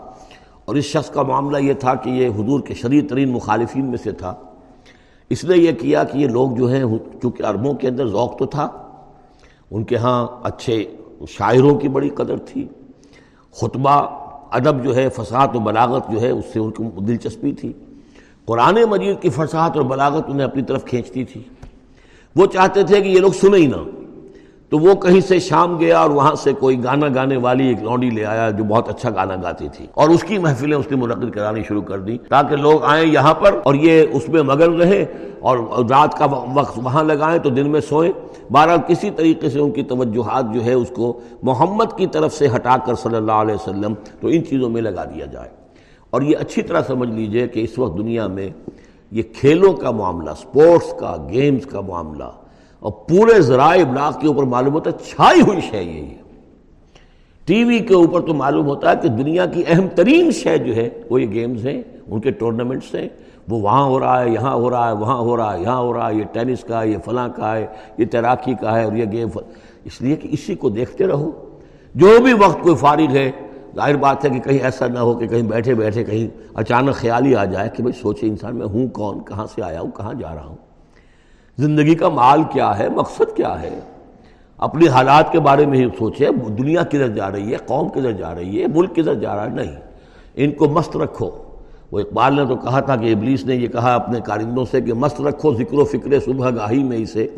[0.64, 3.99] اور اس شخص کا معاملہ یہ تھا کہ یہ حضور کے شریر ترین مخالفین میں
[3.99, 4.35] سے تھا۔
[5.31, 6.85] اس نے یہ کیا کہ یہ لوگ جو ہیں،
[7.22, 8.68] چونکہ عربوں کے اندر ذوق تو تھا،
[9.70, 10.85] ان کے ہاں اچھے
[11.29, 12.68] شاعروں کی بڑی قدر تھی،
[13.53, 13.91] خطبہ،
[14.51, 17.72] ادب جو ہے، فساد و بلاغت جو ہے، اس سے ان کی دلچسپی تھی۔
[18.45, 21.43] قرآن مجید کی فساد اور بلاغت انہیں اپنی طرف کھینچتی تھی۔
[22.37, 23.97] وہ چاہتے تھے کہ یہ لوگ سنیں ہی نہ۔
[24.69, 28.11] تو وہ کہیں سے شام گیا اور وہاں سے کوئی گانا گانے والی ایک لونڈی
[28.11, 31.31] لے آیا جو بہت اچھا گانا گاتی تھی اور اس کی محفلیں اس نے منعقد
[31.31, 35.05] کرانی شروع کر دی تاکہ لوگ آئیں یہاں پر اور یہ اس میں مگن رہے
[35.41, 35.59] اور
[35.91, 38.12] رات کا وقت وہاں لگائیں تو دن میں سوئیں۔
[38.53, 42.49] بہرحال کسی طریقے سے ان کی توجہات جو ہے اس کو محمد کی طرف سے
[42.57, 45.49] ہٹا کر صلی اللہ علیہ وسلم تو ان چیزوں میں لگا دیا جائے۔
[46.11, 48.49] اور یہ اچھی طرح سمجھ لیجیے کہ اس وقت دنیا میں
[49.11, 52.31] یہ کھیلوں کا معاملہ، سپورٹس کا، گیمز کا معاملہ
[52.89, 56.14] اور پورے ذرائع ابلاغ کے اوپر معلوم ہوتا ہے چھائی ہوئی شے یہ
[57.47, 60.76] ٹی وی کے اوپر تو معلوم ہوتا ہے کہ دنیا کی اہم ترین شے جو
[60.76, 63.09] ہے وہ یہ گیمز ہیں، ان کے ٹورنامنٹس ہیں۔
[63.49, 65.95] وہ وہاں ہو رہا ہے، یہاں ہو رہا ہے، وہاں ہو رہا ہے، یہاں ہو
[65.95, 67.66] رہا ہے، یہ ٹینس کا ہے، یہ فلاں کا ہے،
[67.99, 69.28] یہ تیراکی کا ہے اور یہ گیم
[69.84, 71.30] اس لیے کہ اسی کو دیکھتے رہو۔
[71.95, 73.30] جو بھی وقت کوئی فارغ ہے،
[73.74, 77.26] ظاہر بات ہے کہ کہیں ایسا نہ ہو کہ کہیں بیٹھے بیٹھے کہیں اچانک خیال
[77.26, 80.14] ہی آ جائے کہ بھائی سوچے انسان میں ہوں کون، کہاں سے آیا ہوں، کہاں
[80.14, 80.68] جا رہا ہوں۔
[81.59, 83.81] زندگی کا مال کیا ہے، مقصد کیا ہے؟
[84.59, 88.35] اپنی حالات کے بارے میں ہی سوچے دنیا کدھر جا رہی ہے، قوم کدھر جا
[88.35, 89.77] رہی ہے، ملک کدھر جا رہا ہے؟ نہیں۔
[90.35, 91.31] ان کو مست رکھو۔
[91.93, 94.95] وہ اقبال نے تو کہا تھا کہ ابلیس نے یہ کہا اپنے کارندوں سے کہ
[94.95, 97.29] مست رکھو ذکر و فکر صبح گاہی میں اسے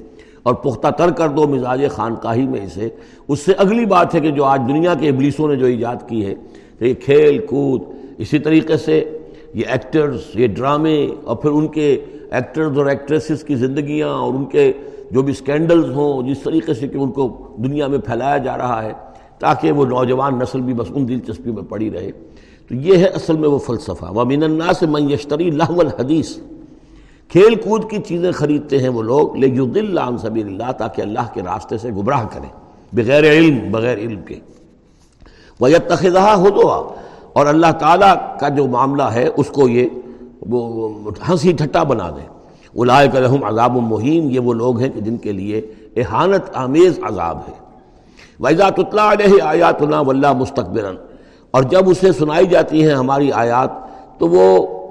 [0.43, 2.89] اور پختہ تر کر دو مزاج خانقاہی میں اسے۔
[3.29, 6.27] اس سے اگلی بات ہے کہ جو آج دنیا کے ابلیسوں نے جو ایجاد کی
[6.27, 6.35] ہے
[6.79, 7.83] کہ یہ کھیل کود،
[8.19, 9.19] اسی طریقے سے
[9.55, 14.45] یہ ایکٹرز، یہ ڈرامے اور پھر ان کے ایکٹرز اور ایکٹریسز کی زندگیاں اور ان
[14.45, 14.73] کے
[15.11, 18.83] جو بھی سکینڈلز ہوں، جس طریقے سے کہ ان کو دنیا میں پھیلایا جا رہا
[18.85, 18.93] ہے،
[19.39, 22.11] تاکہ وہ نوجوان نسل بھی بس ان دلچسپی میں پڑی رہے۔
[22.69, 26.37] تو یہ ہے اصل میں وہ فلسفہ۔ وہ مین الناس من یشتری لہو الحدیث
[27.29, 31.27] کھیل کود کی چیزیں خریدتے ہیں وہ لوگ۔ لے دل عن سبیل اللہ تاکہ اللہ
[31.35, 32.49] کے راستے سے گمراہ کریں،
[32.93, 34.35] بغیر علم بغیر علم کے۔
[35.61, 36.95] وہ تخذہ ہو
[37.33, 39.89] اور اللہ تعالیٰ کا جو معاملہ ہے، اس کو یہ
[41.29, 42.27] ہنسی ٹھٹا بنا دیں
[42.75, 45.61] الائے کرم عذاب و مہین، یہ وہ لوگ ہیں کہ جن کے لیے
[45.97, 47.55] احانت آمیز عذاب ہے۔
[48.41, 50.93] ویزا تطلاع علیہ آیات نا ولہ مستقبر
[51.51, 53.71] اور جب اسے سنائی جاتی ہیں ہماری آیات،
[54.19, 54.45] تو وہ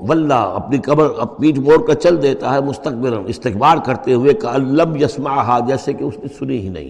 [0.10, 1.08] ولہ اپنی قبر
[1.40, 6.04] پیٹ موڑ کر چل دیتا ہے مستقبر استقبار کرتے ہوئے، کہ لب یسما جیسے کہ
[6.04, 6.90] اس نے سنی ہی نہیں۔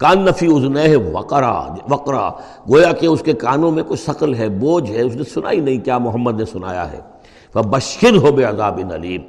[0.00, 1.52] کان نفی ازن ہے وقرا
[1.90, 2.28] وقرا،
[2.68, 5.60] گویا کہ اس کے کانوں میں کوئی شکل ہے، بوجھ ہے، اس نے سنا ہی
[5.60, 7.00] نہیں، کیا محمد نے سنایا ہے۔
[7.54, 9.20] بشر ہو بے عذاب علیم۔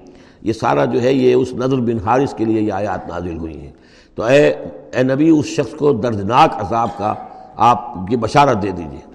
[0.41, 3.61] یہ سارا جو ہے یہ اس نظر بن حارث کے لیے یہ آیات نازل ہوئی
[3.61, 3.72] ہیں۔
[4.15, 4.49] تو اے
[4.93, 7.13] اے نبی، اس شخص کو دردناک عذاب کا
[7.55, 9.11] آپ کی بشارت دے دیجیے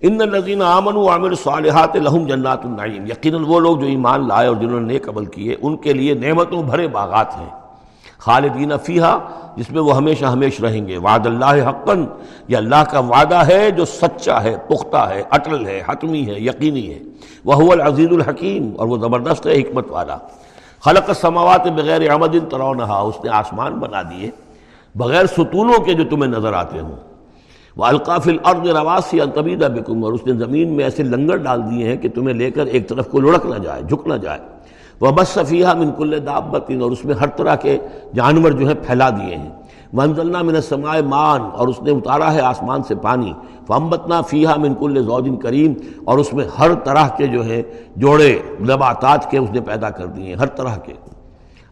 [0.00, 4.48] ان نظین امن و عامر صالحات لہم جنات النعیم۔ یقیناً وہ لوگ جو ایمان لائے
[4.48, 7.59] اور جنہوں نے نیک عمل کیے، ان کے لیے نعمتوں بھرے باغات ہیں۔
[8.20, 9.18] خالدین فیحا
[9.56, 12.04] جس میں وہ ہمیشہ ہمیش رہیں گے۔ وعد اللہ حقن
[12.48, 16.94] یہ اللہ کا وعدہ ہے جو سچا ہے، پختہ ہے، اٹل ہے، حتمی ہے، یقینی
[16.94, 16.98] ہے۔
[17.44, 20.16] وہ العزیز الحکیم، اور وہ زبردست ہے، حکمت والا۔
[20.84, 24.30] خلق السماوات بغیر عمد ترونہا، اس نے آسمان بنا دیے۔
[24.94, 26.96] بغیر ستونوں کے جو تمہیں نظر آتے ہوں۔
[27.76, 31.88] وہ القاف الارض رواسی الطبیدہ بکم اور اس نے زمین میں ایسے لنگر ڈال دیے
[31.88, 34.38] ہیں کہ تمہیں لے کر ایک طرف کو لڑک نہ جائے، جھک نہ جائے۔
[35.00, 37.78] وہ بس صفیہ من کل اور اس میں ہر طرح کے
[38.14, 39.50] جانور جو ہیں پھیلا دیے ہیں۔
[39.92, 43.32] منزلنا من السماء مان اور اس نے اتارا ہے آسمان سے پانی۔
[43.66, 45.72] فمبتنا فیحہ من کل زوجن کریم
[46.04, 47.62] اور اس میں ہر طرح کے جو ہے
[47.96, 50.92] جوڑے، نباتات کے اس نے پیدا کر دیے ہیں، ہر طرح کے۔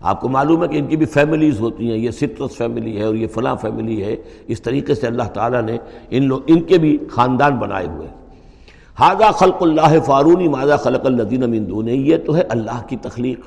[0.01, 3.05] آپ کو معلوم ہے کہ ان کی بھی فیملیز ہوتی ہیں، یہ سٹرس فیملی ہے
[3.05, 4.16] اور یہ فلاں فیملی ہے۔
[4.47, 5.79] اس طریقے سے اللہ تعالیٰ نے
[6.11, 8.09] ان لوگ ان کے بھی خاندان بنائے ہوئے
[9.01, 13.40] ہاضا خلق اللہ فارونی ماضا خلق الدین دون یہ تو ہے اللہ کی تخلیق۔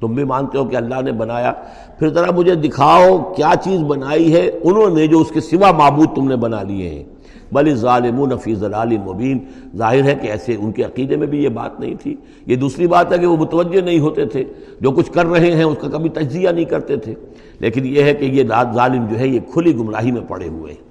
[0.00, 1.52] تم بھی مانتے ہو کہ اللہ نے بنایا۔
[1.98, 6.08] پھر ذرا مجھے دکھاؤ کیا چیز بنائی ہے۔ انہوں نے جو اس کے سوا معبود
[6.14, 7.04] تم نے بنا لیے ہیں۔
[7.52, 9.38] بل ظالمون فی ضلال مبین۔
[9.76, 12.86] ظاہر ہے کہ ایسے ان کے عقیدے میں بھی یہ بات نہیں تھی۔ یہ دوسری
[12.86, 14.44] بات ہے کہ وہ متوجہ نہیں ہوتے تھے۔
[14.80, 17.14] جو کچھ کر رہے ہیں، اس کا کبھی تجزیہ نہیں کرتے تھے۔
[17.58, 18.42] لیکن یہ ہے کہ یہ
[18.74, 20.87] ظالم جو ہے، یہ کھلی گمراہی میں پڑے ہوئے ہیں۔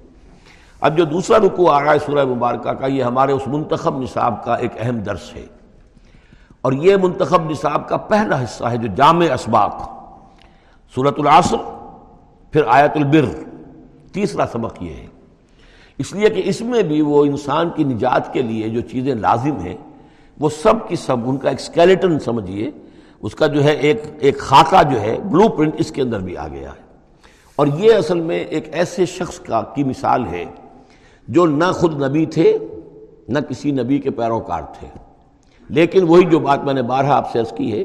[0.80, 4.44] اب جو دوسرا رکو آ رہا ہے سورہ مبارکہ کا، یہ ہمارے اس منتخب نصاب
[4.44, 5.46] کا ایک اہم درس ہے۔
[6.60, 9.90] اور یہ منتخب نصاب کا پہلا حصہ ہے جو جامع اسباق
[10.94, 11.56] صورت العصر،
[12.52, 13.26] پھر آیت البر،
[14.12, 15.06] تیسرا سبق یہ ہے۔
[15.98, 19.56] اس لیے کہ اس میں بھی وہ انسان کی نجات کے لیے جو چیزیں لازم
[19.56, 19.76] ہیں،
[20.40, 22.70] وہ سب کی سب ان کا ایک اسکیلیٹن سمجھیے،
[23.22, 26.36] اس کا جو ہے ایک ایک خاکہ جو ہے بلو پرنٹ اس کے اندر بھی
[26.36, 26.88] آ گیا ہے۔
[27.56, 30.44] اور یہ اصل میں ایک ایسے شخص کا کی مثال ہے
[31.28, 32.58] جو نہ خود نبی تھے،
[33.28, 34.88] نہ کسی نبی کے پیروکار تھے۔
[35.68, 37.84] لیکن وہی جو بات میں نے بارہ آپ سے عرض کی ہے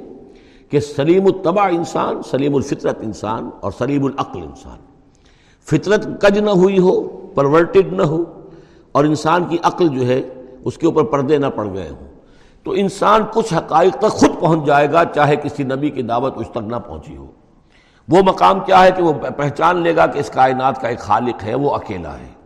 [0.69, 4.77] کہ سلیم الطبع انسان، سلیم الفطرت انسان اور سلیم العقل انسان۔
[5.65, 7.01] فطرت کج نہ ہوئی ہو،
[7.35, 8.23] پرورٹڈ نہ ہو،
[8.91, 10.21] اور انسان کی عقل جو ہے،
[10.65, 12.07] اس کے اوپر پردے نہ پڑ گئے ہوں۔
[12.63, 16.49] تو انسان کچھ حقائق تک خود پہنچ جائے گا، چاہے کسی نبی کی دعوت اس
[16.49, 17.25] تک نہ پہنچی ہو۔
[18.09, 21.43] وہ مقام کیا ہے کہ وہ پہچان لے گا کہ اس کائنات کا ایک خالق
[21.43, 22.42] ہے، وہ اکیلا ہے۔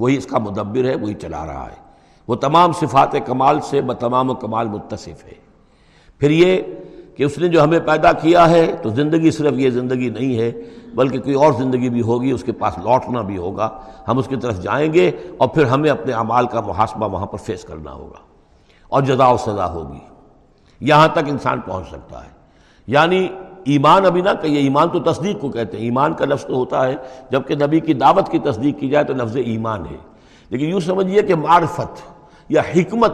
[0.00, 1.90] وہی اس کا مدبر ہے، وہی چلا رہا ہے۔
[2.28, 5.50] وہ تمام صفات کمال سے بتمام و کمال متصف ہے۔
[6.18, 6.62] پھر یہ
[7.16, 10.52] کہ اس نے جو ہمیں پیدا کیا ہے، تو زندگی صرف یہ زندگی نہیں ہے،
[10.94, 13.70] بلکہ کوئی اور زندگی بھی ہوگی، اس کے پاس لوٹنا بھی ہوگا۔
[14.08, 17.38] ہم اس کی طرف جائیں گے اور پھر ہمیں اپنے اعمال کا محاسبہ وہاں پر
[17.38, 18.18] فیس کرنا ہوگا۔
[18.88, 19.98] اور جزا و سزا ہوگی۔
[20.80, 22.30] یہاں تک انسان پہنچ سکتا ہے۔
[22.86, 23.28] یعنی
[23.64, 26.88] ایمان ابھی نہ کہیے، ایمان تو تصدیق کو کہتے ہیں۔ ایمان کا لفظ تو ہوتا
[26.88, 26.96] ہے،
[27.30, 29.96] جبکہ نبی کی دعوت کی تصدیق کی جائے تو لفظ ایمان ہے۔
[30.50, 32.00] لیکن یوں سمجھیے کہ معرفت
[32.48, 33.12] یا حکمت،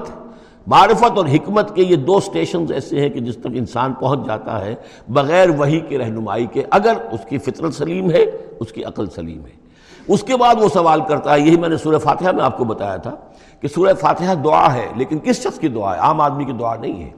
[0.67, 4.65] معرفت اور حکمت کے یہ دو سٹیشنز ایسے ہیں کہ جس تک انسان پہنچ جاتا
[4.65, 4.75] ہے،
[5.09, 8.25] بغیر وہی کے رہنمائی کے، اگر اس کی فطرت سلیم ہے،
[8.61, 9.67] اس کی عقل سلیم ہے۔
[10.09, 12.65] اس کے بعد وہ سوال کرتا ہے، یہی میں نے سورہ فاتحہ میں آپ کو
[12.65, 13.15] بتایا تھا
[13.61, 16.77] کہ سورہ فاتحہ دعا ہے، لیکن کس شخص کی دعا ہے؟ عام آدمی کی دعا
[16.77, 17.11] نہیں ہے۔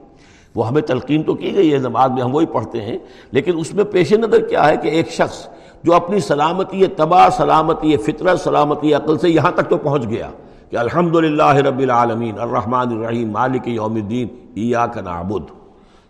[0.55, 2.97] وہ ہمیں تلقین تو کی گئی ہے نماز میں، ہم وہی پڑھتے ہیں،
[3.31, 5.47] لیکن اس میں پیش نظر کیا ہے کہ ایک شخص
[5.83, 10.29] جو اپنی سلامتی، تباہ سلامتی، فطرت سلامتی، عقل سے یہاں تک تو پہنچ گیا
[10.69, 15.51] کہ الحمد للہ رب العالمین، الرحمن الرحیم، مالک یوم الدین، ایاک نعبد۔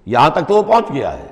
[0.05, 1.27] یہاں تک تو وہ پہنچ گیا ہے۔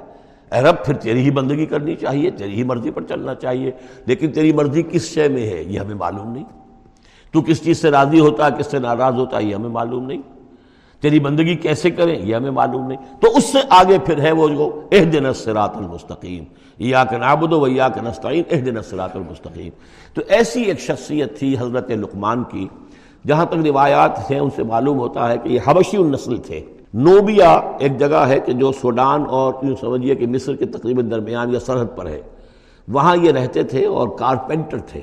[0.51, 3.71] اے رب، پھر تیری ہی بندگی کرنی چاہیے، تیری ہی مرضی پر چلنا چاہیے،
[4.05, 6.43] لیکن تیری مرضی کس شے میں ہے، یہ ہمیں معلوم نہیں۔
[7.31, 10.05] تو کس چیز سے راضی ہوتا ہے کس سے ناراض ہوتا ہے یہ ہمیں معلوم
[10.05, 10.21] نہیں۔
[11.01, 14.47] تیری بندگی کیسے کریں؟ یہ ہمیں معلوم نہیں۔ تو اس سے آگے پھر ہے وہ
[14.47, 15.25] جو اح دن
[15.55, 16.43] المستقیم۔
[16.79, 19.69] یا کہ نابود و یا کہ نستعین اح دن المستقیم۔
[20.13, 22.67] تو ایسی ایک شخصیت تھی حضرت لقمان کی،
[23.27, 26.61] جہاں تک روایات ہیں، ان سے معلوم ہوتا ہے کہ یہ حبشی النسل تھے۔
[26.93, 31.53] نوبیا ایک جگہ ہے کہ جو سوڈان اور یوں سمجھیے کہ مصر کے تقریباً درمیان
[31.53, 32.21] یا سرحد پر ہے۔
[32.87, 35.01] وہاں یہ رہتے تھے اور کارپینٹر تھے۔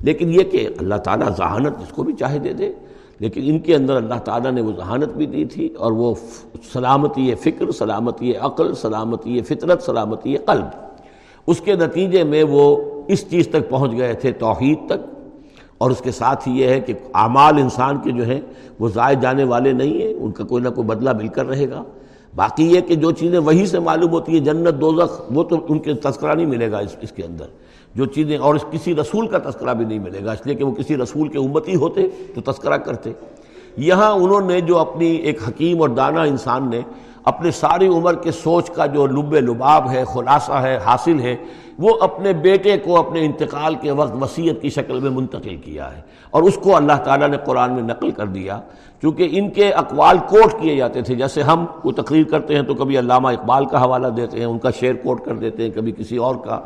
[0.00, 2.72] لیکن یہ کہ اللہ تعالیٰ ذہانت جس کو بھی چاہے دے دے۔
[3.22, 6.14] لیکن ان کے اندر اللہ تعالیٰ نے وہ ذہانت بھی دی تھی اور وہ
[6.72, 10.64] سلامتی فکر، سلامتی عقل، سلامتی فطرت، سلامتی قلب.
[11.46, 12.64] اس کے نتیجے میں وہ
[13.08, 15.06] اس چیز تک پہنچ گئے تھے توحید تک
[15.78, 18.40] اور اس کے ساتھ ہی یہ ہے کہ اعمال انسان کے جو ہیں
[18.80, 21.70] وہ ضائع جانے والے نہیں ہیں، ان کا کوئی نہ کوئی بدلہ مل کر رہے
[21.70, 21.82] گا.
[22.36, 25.78] باقی یہ کہ جو چیزیں وہی سے معلوم ہوتی ہیں، جنت، دوزخ، وہ تو ان
[25.78, 27.46] کے تذکرہ نہیں ملے گا اس اس کے اندر.
[27.94, 30.64] جو چیزیں اور اس کسی رسول کا تذکرہ بھی نہیں ملے گا، اس لیے کہ
[30.64, 33.12] وہ کسی رسول کے امتی ہوتے تو تذکرہ کرتے۔
[33.76, 36.80] یہاں انہوں نے جو اپنی ایک حکیم اور دانا انسان نے
[37.24, 41.36] اپنے ساری عمر کے سوچ کا جو لب لباب ہے، خلاصہ ہے، حاصل ہے،
[41.78, 46.00] وہ اپنے بیٹے کو اپنے انتقال کے وقت وصیت کی شکل میں منتقل کیا ہے۔
[46.30, 48.60] اور اس کو اللہ تعالیٰ نے قرآن میں نقل کر دیا،
[49.02, 52.74] چونکہ ان کے اقوال کوٹ کیے جاتے تھے۔ جیسے ہم کو تقریر کرتے ہیں تو
[52.74, 55.92] کبھی علامہ اقبال کا حوالہ دیتے ہیں، ان کا شعر کوٹ کر دیتے ہیں، کبھی
[55.92, 56.60] کسی اور کا۔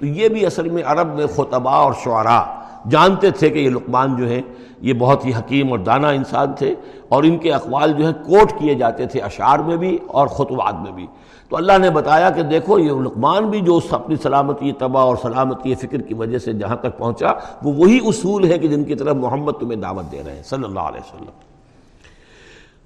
[0.00, 2.42] تو یہ بھی اصل میں عرب میں خطبہ اور شعراء
[2.88, 4.40] جانتے تھے کہ یہ لقمان جو ہے
[4.80, 6.74] یہ بہت ہی حکیم اور دانہ انسان تھے
[7.08, 10.74] اور ان کے اقوال جو ہے کوٹ کیے جاتے تھے اشعار میں بھی اور خطبات
[10.74, 11.06] میں بھی۔
[11.48, 15.74] تو اللہ نے بتایا کہ دیکھو، یہ لقمان بھی جو اپنی سلامتی تباہ اور سلامتی
[15.74, 17.26] فکر کی وجہ سے جہاں تک پہنچا،
[17.62, 20.64] وہ وہی اصول ہے کہ جن کی طرف محمد تمہیں دعوت دے رہے ہیں، صلی
[20.64, 21.30] اللہ علیہ وسلم۔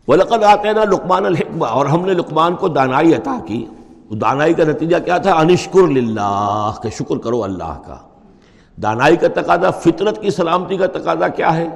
[0.09, 3.67] ولقد آتے نا لقمان الحکمہ اور ہم نے لقمان کو دانائی عطا کی۔
[4.15, 7.97] دانائی کا نتیجہ کیا تھا؟ انشکر للہ، کہ شکر کرو اللہ کا۔
[8.83, 11.69] دانائی کا تقاضا، فطرت کی سلامتی کا تقاضا کیا ہے؟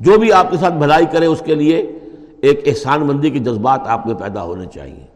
[0.00, 1.98] جو بھی آپ کے ساتھ بھلائی کرے اس کے لیے
[2.40, 5.06] ایک احسان مندی کے جذبات آپ میں پیدا ہونے چاہیے۔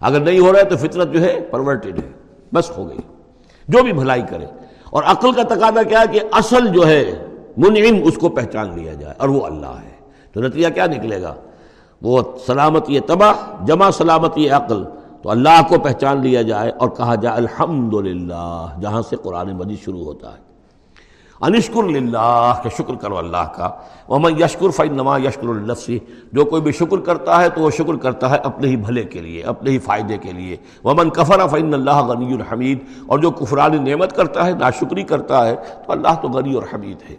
[0.00, 2.10] اگر نہیں ہو رہا ہے تو فطرت جو ہے پرورٹڈ ہے،
[2.54, 2.98] بس ہو گئی۔
[3.68, 4.46] جو بھی بھلائی کرے۔
[4.90, 7.26] اور عقل کا تقاضا کیا ہے کہ اصل جو ہے،
[7.56, 9.98] منعم اس کو پہچان لیا جائے اور وہ اللہ ہے۔
[10.32, 11.34] تو نتیجہ کیا نکلے گا؟
[12.02, 14.84] وہ سلامتی تباہ، جمع سلامتی عقل۔
[15.28, 17.94] تو اللہ کو پہچان لیا جائے اور کہا جائے الحمد
[18.82, 20.38] جہاں سے قرآن مجید شروع ہوتا ہے۔
[21.40, 23.70] انشکر للہ، کہ شکر کرو اللہ کا۔
[24.08, 25.98] ومن یشکر فن نما یشکر النفسی
[26.32, 29.20] جو کوئی بھی شکر کرتا ہے تو وہ شکر کرتا ہے اپنے ہی بھلے کے
[29.20, 33.84] لیے، اپنے ہی فائدے کے لیے۔ ومن کفر فن اللہ غنی الحمید اور جو کفران
[33.84, 35.56] نعمت کرتا ہے، ناشکری کرتا ہے،
[35.86, 37.16] تو اللہ تو غنی اور حمید ہے۔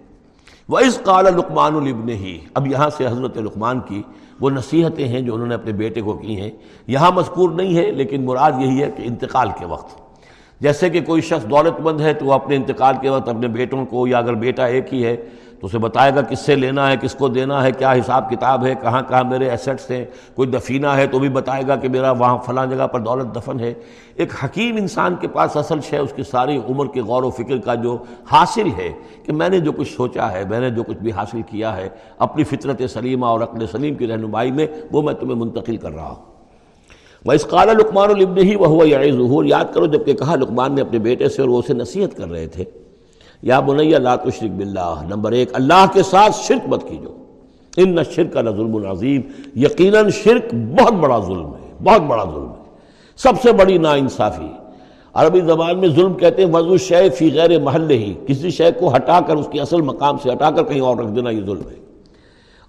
[0.69, 4.03] وہ اس قال لقمان البن ہی اب یہاں سے حضرت لقمان کی
[4.41, 6.51] وہ نصیحتیں ہیں جو انہوں نے اپنے بیٹے کو کی ہیں۔
[6.87, 10.09] یہاں مذکور نہیں ہے، لیکن مراد یہی ہے کہ انتقال کے وقت۔
[10.61, 13.85] جیسے کہ کوئی شخص دولت مند ہے تو وہ اپنے انتقال کے وقت اپنے بیٹوں
[13.85, 15.15] کو یا اگر بیٹا ایک ہی ہے
[15.59, 18.65] تو اسے بتائے گا کس سے لینا ہے، کس کو دینا ہے، کیا حساب کتاب
[18.65, 20.05] ہے، کہاں کہاں میرے ایسٹس ہیں،
[20.35, 23.59] کوئی دفینہ ہے تو بھی بتائے گا کہ میرا وہاں فلاں جگہ پر دولت دفن
[23.59, 23.73] ہے۔
[24.15, 27.57] ایک حکیم انسان کے پاس اصل شے، اس کی ساری عمر کے غور و فکر
[27.57, 27.97] کا جو
[28.31, 28.93] حاصل ہے
[29.25, 31.89] کہ میں نے جو کچھ سوچا ہے، میں نے جو کچھ بھی حاصل کیا ہے،
[32.17, 36.09] اپنی فطرت سلیمہ اور عقل سلیم کی رہنمائی میں وہ میں تمہیں منتقل کر رہا
[36.09, 36.29] ہوں۔
[37.25, 40.75] وہ اس قال لقمان البن ہی وہ ہوا یا ظہور یاد کرو جبکہ کہا لقمان
[40.75, 42.63] نے اپنے بیٹے سے اور وہ اسے نصیحت کر رہے تھے۔
[43.41, 47.13] یا بنیا لا تشرک باللہ، نمبر ایک، اللہ کے ساتھ شرک مت کیجو۔
[47.77, 49.21] ان نہ شرک کا ظلم العظیم
[49.55, 52.63] یقیناً شرک بہت بڑا ظلم ہے، بہت بڑا ظلم ہے۔
[53.17, 54.47] سب سے بڑی نا انصافی
[55.13, 58.95] عربی زبان میں ظلم کہتے ہیں، وضو شے فی غیر محل ہی کسی شے کو
[58.95, 61.69] ہٹا کر اس کی اصل مقام سے ہٹا کر کہیں اور رکھ دینا، یہ ظلم
[61.69, 61.75] ہے۔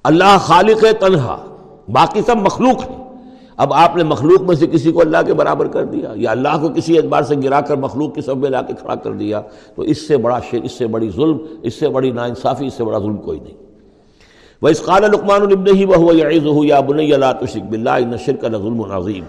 [0.04, 1.36] اللہ خالق تنہا،
[1.88, 3.09] باقی سب مخلوق ہیں۔
[3.60, 6.56] اب آپ نے مخلوق میں سے کسی کو اللہ کے برابر کر دیا یا اللہ
[6.60, 9.40] کو کسی اعتبار سے گرا کر مخلوق کی سب میں لا کے کھڑا کر دیا،
[9.74, 12.84] تو اس سے بڑا شیر اس سے بڑی ظلم، اس سے بڑی ناانصافی، اس سے
[12.84, 13.54] بڑا ظلم کوئی نہیں۔
[14.62, 18.82] وہ اس قال لقمان البن ہی وہ یا بنی اللہ تشک بلّہ نشر کا ظلم
[18.82, 19.24] العظیم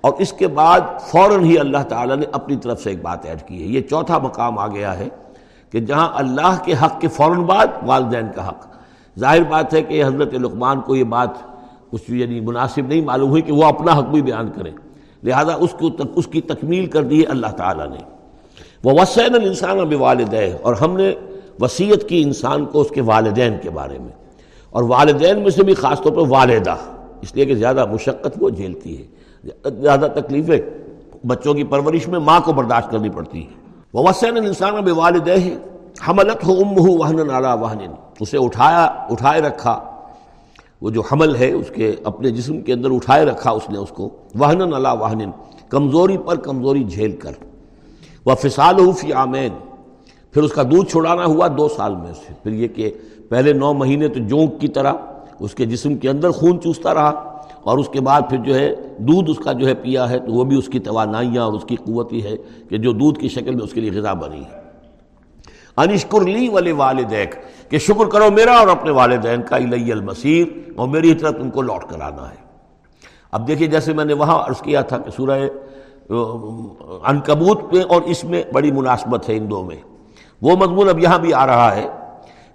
[0.00, 3.42] اور اس کے بعد فوراً ہی اللہ تعالیٰ نے اپنی طرف سے ایک بات ایڈ
[3.46, 5.08] کی ہے۔ یہ چوتھا مقام آ گیا ہے
[5.72, 8.66] کہ جہاں اللہ کے حق کے فوراً بعد والدین کا حق۔
[9.18, 11.28] ظاہر بات ہے کہ حضرت لقمان کو یہ بات
[11.90, 14.72] کچھ یعنی مناسب نہیں، معلوم ہوئی کہ وہ اپنا حق بھی بیان کریں
[15.24, 17.96] لہذا اس کو اس کی تکمیل کر دی ہے اللہ تعالیٰ نے۔
[18.84, 21.14] وہ وسین الانسان اب والدین اور ہم نے
[21.60, 24.12] وصیت کی انسان کو اس کے والدین کے بارے میں۔
[24.70, 26.76] اور والدین میں سے بھی خاص طور پر والدہ،
[27.20, 29.04] اس لیے کہ زیادہ مشقت وہ جھیلتی ہے۔
[29.70, 30.60] زیادہ تکلیفیں
[31.26, 33.50] بچوں کی پرورش میں ماں کو برداشت کرنی پڑتی ہے
[33.92, 35.34] وہ وسین الانسان اب والدہ
[36.08, 37.78] حملت ہو ام ہو وہن نالا وہن
[38.20, 39.97] اسے اٹھایا، اٹھائے رکھا۔
[40.82, 43.88] وہ جو حمل ہے اس کے اپنے جسم کے اندر اٹھائے رکھا اس نے اس
[43.90, 45.30] کو وہن اللہ واہن
[45.68, 47.32] کمزوری پر کمزوری جھیل کر۔
[48.26, 49.52] وہ فسال فی آمین
[50.34, 52.90] پھر اس کا دودھ چھڑانا ہوا دو سال میں سے۔ پھر یہ کہ
[53.28, 54.92] پہلے نو مہینے تو جونک کی طرح
[55.40, 57.10] اس کے جسم کے اندر خون چوستا رہا،
[57.62, 60.32] اور اس کے بعد پھر جو ہے دودھ اس کا جو ہے پیا ہے تو
[60.32, 62.36] وہ بھی اس کی توانائیاں اور اس کی قوتی ہے
[62.68, 64.57] کہ جو دودھ کی شکل میں اس کے لیے غذا بنی ہے۔
[65.78, 67.34] انشکر لی ولی والدیک
[67.70, 71.62] کہ شکر کرو میرا اور اپنے والدین کا، الی المسیر اور میری طرف تم کو
[71.62, 72.36] لوٹ کر آنا ہے۔
[73.32, 75.38] اب دیکھیے، جیسے میں نے وہاں عرض کیا تھا کہ سورہ
[77.06, 79.76] انکبوت میں اور اس میں بڑی مناسبت ہے ان دو میں۔
[80.42, 81.86] وہ مضمون اب یہاں بھی آ رہا ہے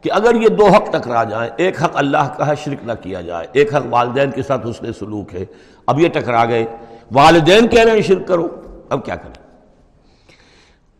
[0.01, 3.21] کہ اگر یہ دو حق ٹکرا جائیں، ایک حق اللہ کا ہے، شرک نہ کیا
[3.21, 5.45] جائے، ایک حق والدین کے ساتھ حسن سلوک ہے۔
[5.87, 6.65] اب یہ ٹکرا گئے۔
[7.11, 8.47] والدین کہہ رہے ہیں شرک کرو،
[8.89, 9.42] اب کیا کریں؟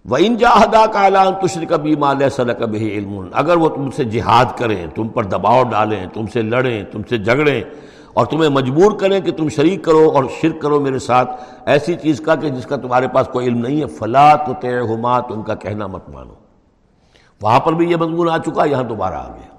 [0.06, 2.18] وہ ان جاہدا کا اعلان تشر کبھی مال
[2.60, 6.84] کبھی علم۔ اگر وہ تم سے جہاد کریں، تم پر دباؤ ڈالیں، تم سے لڑیں،
[6.84, 7.62] تم سے جھگڑیں
[8.14, 12.22] اور تمہیں مجبور کریں کہ تم شریک کرو اور شرک کرو میرے ساتھ، ایسی چیز
[12.22, 14.80] کا کہ جس کا تمہارے پاس کوئی علم نہیں ہے فلاں تو طے
[15.30, 16.34] تم کا کہنا مت مانو۔
[17.42, 19.56] وہاں پر بھی یہ مضمون آ چکا، یہاں دوبارہ آ گیا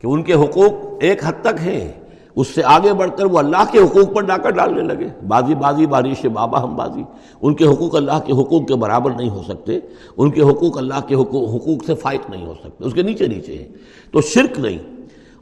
[0.00, 1.99] کہ ان کے حقوق ایک حد تک ہیں۔
[2.36, 5.86] اس سے آگے بڑھ کر وہ اللہ کے حقوق پر ڈاکہ ڈالنے لگے۔ بازی بازی
[5.86, 7.02] بارش بابا ہم بازی۔
[7.42, 9.78] ان کے حقوق اللہ کے حقوق کے برابر نہیں ہو سکتے۔
[10.16, 13.26] ان کے حقوق اللہ کے حقوق حقوق سے فائق نہیں ہو سکتے۔ اس کے نیچے
[13.26, 13.68] نیچے ہیں۔
[14.10, 14.78] تو شرک نہیں۔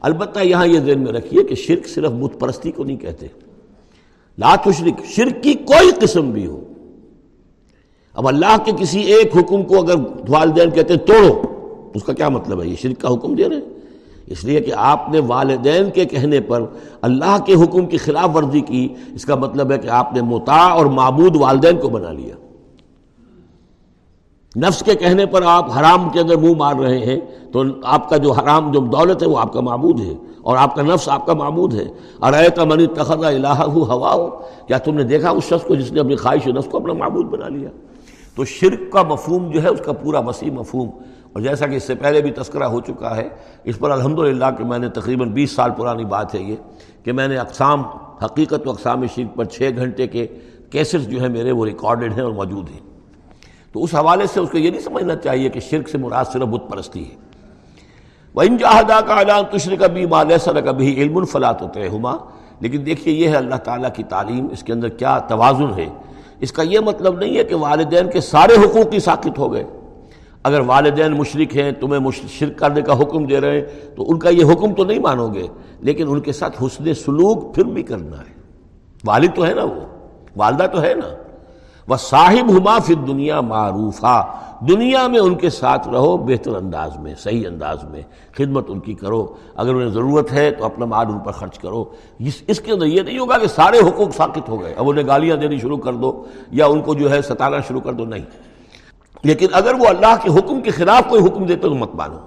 [0.01, 3.27] البتہ یہاں یہ ذہن میں رکھیے کہ شرک صرف بت پرستی کو نہیں کہتے۔
[4.37, 6.63] لا تشرک، شرک کی کوئی قسم بھی ہو۔
[8.13, 9.93] اب اللہ کے کسی ایک حکم کو اگر
[10.29, 11.41] والدین کہتے توڑو،
[11.95, 13.78] اس کا کیا مطلب ہے؟ یہ شرک کا حکم دے رہے ہیں۔
[14.29, 16.65] اس لیے کہ آپ نے والدین کے کہنے پر
[17.01, 20.71] اللہ کے حکم کی خلاف ورزی کی، اس کا مطلب ہے کہ آپ نے متا
[20.71, 22.35] اور معبود والدین کو بنا لیا۔
[24.57, 27.19] نفس کے کہنے پر آپ حرام کے اندر منہ مار رہے ہیں،
[27.53, 30.75] تو آپ کا جو حرام، جو دولت ہے، وہ آپ کا معبود ہے۔ اور آپ
[30.75, 31.85] کا نفس آپ کا معبود ہے۔
[32.19, 34.27] اور کا منی تخذہ الہ ہوا ہو
[34.67, 37.25] کیا تم نے دیکھا اس شخص کو جس نے اپنی خواہش نفس کو اپنا معبود
[37.25, 37.69] بنا لیا؟
[38.35, 40.89] تو شرک کا مفہوم جو ہے، اس کا پورا وسیع مفہوم۔
[41.33, 43.29] اور جیسا کہ اس سے پہلے بھی تذکرہ ہو چکا ہے،
[43.63, 46.55] اس پر الحمدللہ کہ میں نے تقریباً بیس سال پرانی بات ہے یہ
[47.03, 47.83] کہ میں نے اقسام،
[48.25, 50.27] حقیقت و اقسام شرک پر چھ گھنٹے کے
[50.71, 52.79] کیسز جو ہیں میرے وہ ریکارڈڈ ہیں اور موجود ہیں۔
[53.71, 56.41] تو اس حوالے سے اس کو یہ نہیں سمجھنا چاہیے کہ شرک سے مراد صرف
[56.41, 57.15] بت پرستی ہے۔
[58.33, 62.17] وہ ان جہادا کا اعلان تشر کبھی مالسر کبھی علم الفلاط ہوتے ہما
[62.59, 65.89] لیکن دیکھیے یہ ہے اللہ تعالیٰ کی تعلیم، اس کے اندر کیا توازن ہے۔
[66.39, 69.63] اس کا یہ مطلب نہیں ہے کہ والدین کے سارے حقوق کی ساکت ہو گئے۔
[70.43, 73.65] اگر والدین مشرق ہیں، تمہیں شرک کرنے کا حکم دے رہے ہیں،
[73.95, 75.47] تو ان کا یہ حکم تو نہیں مانو گے،
[75.79, 78.39] لیکن ان کے ساتھ حسن سلوک پھر بھی کرنا ہے۔
[79.05, 79.81] والد تو ہے نا وہ،
[80.35, 81.15] والدہ تو ہے نا۔
[81.87, 84.05] وہ صاحب ہما پھر دنیا معروف
[84.69, 88.01] دنیا میں ان کے ساتھ رہو بہتر انداز میں، صحیح انداز میں،
[88.37, 91.85] خدمت ان کی کرو۔ اگر انہیں ضرورت ہے تو اپنا مال ان پر خرچ کرو۔
[92.47, 95.37] اس کے اندر یہ نہیں ہوگا کہ سارے حقوق ساکت ہو گئے، اب انہیں گالیاں
[95.37, 98.48] دینی شروع کر دو، یا ان کو جو ہے ستانا شروع کر دو، نہیں۔
[99.23, 102.17] لیکن اگر وہ اللہ کے حکم کے خلاف کوئی حکم دیتے تو مت مانو۔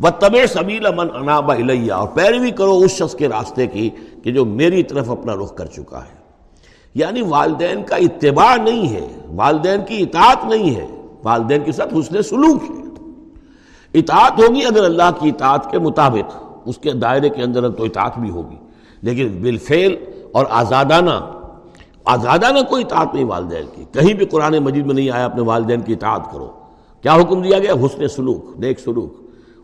[0.00, 3.90] وہ طب سبیلا من انابا الیہ اور پیروی کرو اس شخص کے راستے کی
[4.24, 6.16] کہ جو میری طرف اپنا رخ کر چکا ہے۔
[6.94, 10.86] یعنی والدین کا اتباع نہیں ہے، والدین کی اطاعت نہیں ہے۔
[11.24, 12.86] والدین کے ساتھ حسن سلوک ہے۔
[13.98, 18.18] اطاعت ہوگی اگر اللہ کی اطاعت کے مطابق اس کے دائرے کے اندر تو اطاعت
[18.18, 18.56] بھی ہوگی۔
[19.02, 19.94] لیکن بالفعل
[20.32, 21.35] اور آزادانہ
[22.06, 25.80] آزادانہ کوئی اطاعت نہیں والدین کی۔ کہیں بھی قرآن مجید میں نہیں آیا اپنے والدین
[25.80, 26.50] کی اطاعت کرو۔
[27.02, 29.12] کیا حکم دیا گیا؟ حسن سلوک، نیک سلوک۔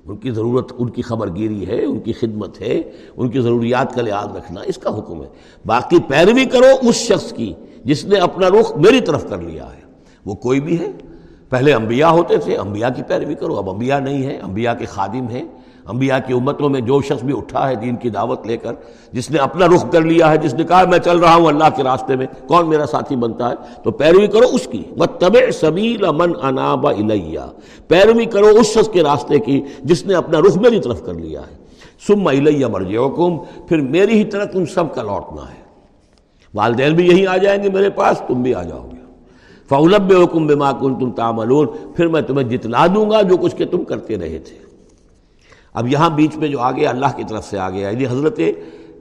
[0.05, 2.83] ان کی ضرورت، ان کی خبر گیری ہے، ان کی خدمت ہے،
[3.17, 5.29] ان کی ضروریات کا لحاظ رکھنا اس کا حکم ہے۔
[5.67, 7.53] باقی پیروی کرو اس شخص کی
[7.85, 9.81] جس نے اپنا رخ میری طرف کر لیا ہے۔
[10.27, 10.91] وہ کوئی بھی ہے۔
[11.49, 15.29] پہلے انبیاء ہوتے تھے، انبیاء کی پیروی کرو۔ اب انبیاء نہیں ہے انبیاء کے خادم
[15.29, 15.45] ہیں۔
[15.89, 18.73] انبیاء کی امتوں میں جو شخص بھی اٹھا ہے دین کی دعوت لے کر،
[19.13, 21.65] جس نے اپنا رخ کر لیا ہے، جس نے کہا میں چل رہا ہوں اللہ
[21.77, 25.37] کے راستے میں، کون میرا ساتھی بنتا ہے؟ تو پیروی کرو اس کی۔ وہ طب
[25.53, 27.41] سبیل امن انابا الیہ
[27.89, 31.41] پیروی کرو اس شخص کے راستے کی جس نے اپنا رخ میری طرف کر لیا
[31.41, 31.63] ہے۔
[32.07, 35.63] سم الیہ مرج حکم پھر میری ہی طرف تم سب کا لوٹنا ہے۔
[36.55, 39.03] والدین بھی یہی آ جائیں گے میرے پاس، تم بھی آ جاؤ گے۔
[39.69, 41.67] فولب حکم بے کن تم تاملون
[41.97, 44.72] پھر میں تمہیں جتلا دوں گا جو کچھ کہ تم کرتے رہے تھے۔
[45.75, 48.41] اب یہاں بیچ میں جو آگے اللہ کی طرف سے آگے آئی یعنی حضرت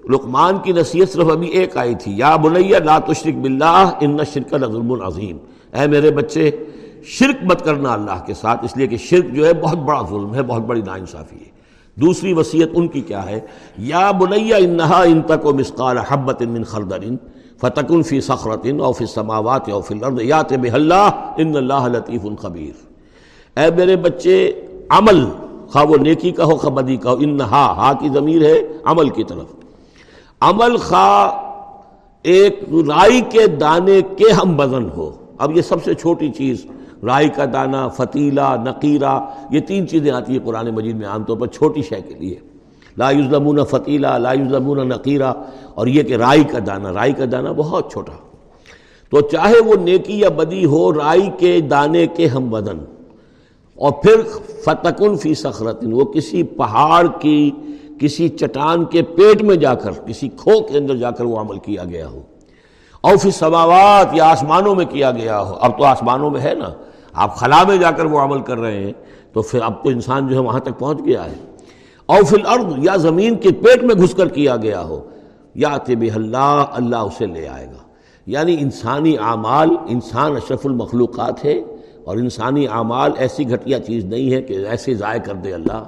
[0.10, 4.56] لقمان کی نصیحت صرف ابھی ایک آئی تھی، یا بلیہ لا تشرک باللہ ان شرک
[4.60, 5.38] ظلم العظیم
[5.74, 6.50] اے میرے بچے،
[7.18, 10.34] شرک مت کرنا اللہ کے ساتھ، اس لیے کہ شرک جو ہے بہت بڑا ظلم
[10.36, 11.50] ہے، بہت بڑی ناانصافی ہے۔
[11.98, 13.40] دوسری وصیت ان کی کیا ہے؟
[13.90, 17.04] یا بلیہ انہا ان تک و مسقال حبت من خردر
[17.62, 21.04] فتکن فی سخرت او فی السماوات او فی الارض یات بہلہ
[21.38, 24.38] ان اللہ لطیف خبیر۔ اے میرے بچے،
[24.90, 25.24] عمل
[25.72, 28.62] خواہ وہ نیکی کا ہو خواہ بدی کا ہو ان ہا ہا کی ضمیر ہے
[28.84, 29.46] عمل کی طرف۔
[30.42, 31.52] عمل خواہ
[32.24, 36.66] ایک رائی کے دانے کے ہم وزن ہو۔ اب یہ سب سے چھوٹی چیز،
[37.04, 39.20] رائی کا دانہ، فتیلہ، نقیرہ،
[39.50, 42.36] یہ تین چیزیں آتی ہیں قرآن مجید میں عام طور پر چھوٹی شے کے لیے۔
[42.98, 45.34] لا یوزمون فتیلہ، لا یوزمون نقیرہ،
[45.74, 48.12] اور یہ کہ رائی کا دانہ، رائی کا دانہ بہت چھوٹا۔
[49.10, 52.78] تو چاہے وہ نیکی یا بدی ہو، رائی کے دانے کے ہم وزن
[53.82, 54.22] اور پھر
[54.66, 57.52] فتقن فی سخرتن وہ کسی پہاڑ کی،
[58.00, 61.60] کسی چٹان کے پیٹ میں جا کر، کسی کھو کے اندر جا کر وہ عمل
[61.60, 62.22] کیا گیا ہو۔
[63.02, 66.70] اور پھر سماوات یا آسمانوں میں کیا گیا ہو۔ اب تو آسمانوں میں ہے نا۔
[67.14, 68.94] آپ خلا میں جا کر وہ عمل کر رہے ہیں،
[69.34, 71.36] تو پھر اب تو انسان جو ہے وہاں تک پہنچ گیا ہے۔
[72.06, 75.10] اور پھر ارد یا زمین کے پیٹ میں گھس کر کیا گیا ہو۔
[75.56, 77.84] یا طب اللہ اللہ اسے لے آئے گا۔
[78.26, 81.62] یعنی انسانی اعمال، انسان اشرف المخلوقات ہے۔
[82.06, 85.84] اور انسانی اعمال ایسی گھٹیا چیز نہیں ہے کہ ایسے ضائع کر دے اللہ۔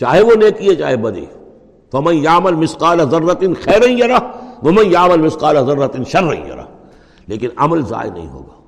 [0.00, 1.26] چاہے وہ نیکی ہے، چاہے بدی۔
[1.92, 4.18] فمن یامل مسقال ضرورت خیر یرا
[4.62, 6.64] ومن یامل مسقال ضرورت شر یرا
[7.26, 8.60] لیکن عمل ضائع نہیں ہوگا۔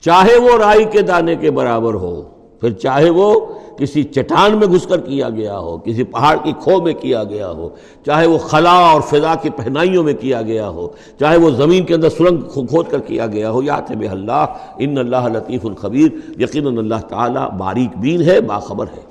[0.00, 3.34] چاہے وہ رائی کے دانے کے برابر ہو پھر چاہے وہ
[3.76, 7.50] کسی چٹان میں گھس کر کیا گیا ہو، کسی پہاڑ کی کھو میں کیا گیا
[7.50, 7.68] ہو،
[8.06, 10.88] چاہے وہ خلا اور فضا کی پہنائیوں میں کیا گیا ہو،
[11.20, 14.44] چاہے وہ زمین کے اندر سرنگ کھود کر کیا گیا ہو یاد ہے بے اللہ،
[14.78, 19.08] ان اللہ لطیف الخبیر یقین اللہ تعالیٰ باریک بین ہے، باخبر ہے۔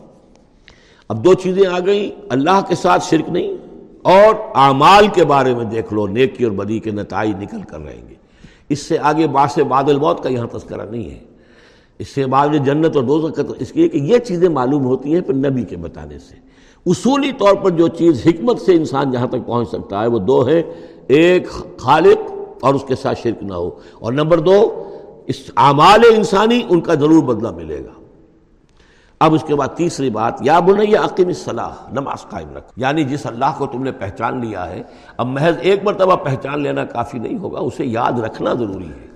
[1.09, 3.55] اب دو چیزیں آ گئیں، اللہ کے ساتھ شرک نہیں،
[4.01, 8.07] اور اعمال کے بارے میں دیکھ لو، نیکی اور بدی کے نتائج نکل کر رہیں
[8.09, 8.15] گے۔
[8.69, 11.19] اس سے آگے باس بادل موت کا یہاں تذکرہ نہیں ہے۔
[11.99, 15.21] اس سے بعد جنت اور دوزخ کا اس لیے کہ یہ چیزیں معلوم ہوتی ہیں
[15.21, 16.35] پھر نبی کے بتانے سے۔
[16.85, 20.47] اصولی طور پر جو چیز حکمت سے انسان جہاں تک پہنچ سکتا ہے وہ دو
[20.47, 20.63] ہے
[21.07, 21.47] ایک
[21.77, 22.31] خالق
[22.61, 23.69] اور اس کے ساتھ شرک نہ ہو۔
[23.99, 24.83] اور نمبر دو،
[25.27, 28.01] اس اعمال انسانی ان کا ضرور بدلہ ملے گا۔
[29.19, 33.03] اب اس کے بعد تیسری بات، یا بولے یا عقیم صلاح نماز قائم رکھو۔ یعنی
[33.03, 34.83] جس اللہ کو تم نے پہچان لیا ہے،
[35.17, 39.08] اب محض ایک مرتبہ پہچان لینا کافی نہیں ہوگا، اسے یاد رکھنا ضروری ہے۔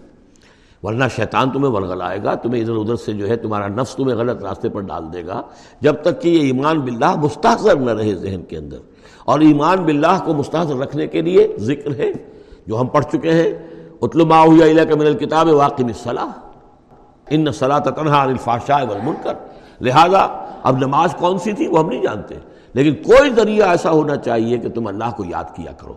[0.84, 4.44] ورنہ شیطان تمہیں ورغلائے گا، تمہیں ادھر ادھر سے جو ہے تمہارا نفس تمہیں غلط
[4.44, 5.42] راستے پر ڈال دے گا،
[5.82, 8.78] جب تک کہ یہ ایمان باللہ مستحضر نہ رہے ذہن کے اندر۔
[9.26, 12.12] اور ایمان باللہ کو مستحضر رکھنے کے لیے ذکر ہے،
[12.68, 13.54] جو ہم پڑھ چکے ہیں
[14.02, 16.40] اتلما علیہ کا من الکتاب واقم صلاح
[17.30, 19.34] ان صلاح تنہا الفاشاء والمنکر۔
[19.82, 20.20] لہذا
[20.64, 22.36] اب نماز کون سی تھی وہ ہم نہیں جانتے۔
[22.74, 25.94] لیکن کوئی ذریعہ ایسا ہونا چاہیے کہ تم اللہ کو یاد کیا کرو۔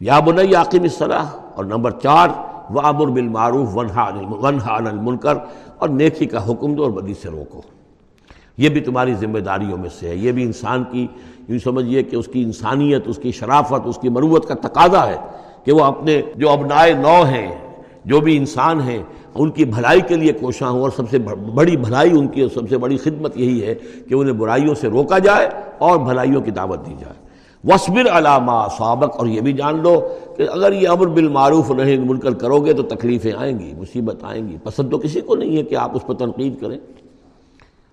[0.00, 2.28] یا بنائی عاقم صلاح اور نمبر چار
[2.72, 5.34] وامر بالمعروف ونہا عن المنکر
[5.78, 7.60] اور نیکی کا حکم دو اور بدی سے روکو۔
[8.58, 11.06] یہ بھی تمہاری ذمہ داریوں میں سے ہے۔ یہ بھی انسان کی
[11.48, 15.16] یوں سمجھیے کہ اس کی انسانیت، اس کی شرافت، اس کی مروت کا تقاضا ہے
[15.64, 17.54] کہ وہ اپنے جو ابنائے نو ہیں،
[18.04, 19.02] جو بھی انسان ہیں،
[19.34, 21.18] ان کی بھلائی کے لیے کوشاں ہوں اور سب سے
[21.54, 23.74] بڑی بھلائی ان کی اور سب سے بڑی خدمت یہی ہے
[24.08, 25.48] کہ انہیں برائیوں سے روکا جائے
[25.78, 27.21] اور بھلائیوں کی دعوت دی جائے۔
[27.64, 32.34] وصبر علامہ سابق اور یہ بھی جان لو کہ اگر یہ امر بالمعروف نہیں منکر
[32.34, 35.62] کرو گے تو تکلیفیں آئیں گی، مصیبت آئیں گی۔ پسند تو کسی کو نہیں ہے
[35.62, 36.78] کہ آپ اس پر تنقید کریں۔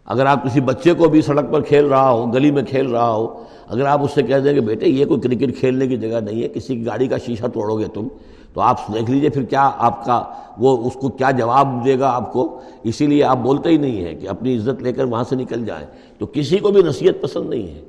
[0.05, 3.11] اگر آپ کسی بچے کو بھی سڑک پر کھیل رہا ہو، گلی میں کھیل رہا
[3.11, 6.19] ہو، اگر آپ اس سے کہہ دیں کہ بیٹے یہ کوئی کرکٹ کھیلنے کی جگہ
[6.19, 8.07] نہیں ہے، کسی کی گاڑی کا شیشہ توڑو گے تم،
[8.53, 10.23] تو آپ دیکھ لیجیے پھر کیا آپ کا
[10.57, 14.05] وہ اس کو کیا جواب دے گا آپ کو۔ اسی لیے آپ بولتے ہی نہیں
[14.05, 17.21] ہیں کہ اپنی عزت لے کر وہاں سے نکل جائیں۔ تو کسی کو بھی نصیحت
[17.21, 17.81] پسند نہیں ہے۔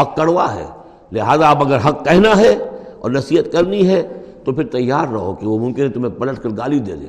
[0.00, 0.66] حق کڑوا ہے۔
[1.12, 2.56] لہذا آپ اگر حق کہنا ہے
[3.00, 4.08] اور نصیحت کرنی ہے
[4.44, 7.06] تو پھر تیار رہو کہ وہ ممکن ہے تمہیں پلٹ کر گالی دے دے۔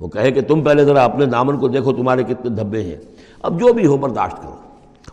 [0.00, 2.96] وہ کہے کہ تم پہلے ذرا اپنے دامن کو دیکھو، تمہارے کتنے دھبے ہیں۔
[3.42, 4.54] اب جو بھی ہو برداشت کرو۔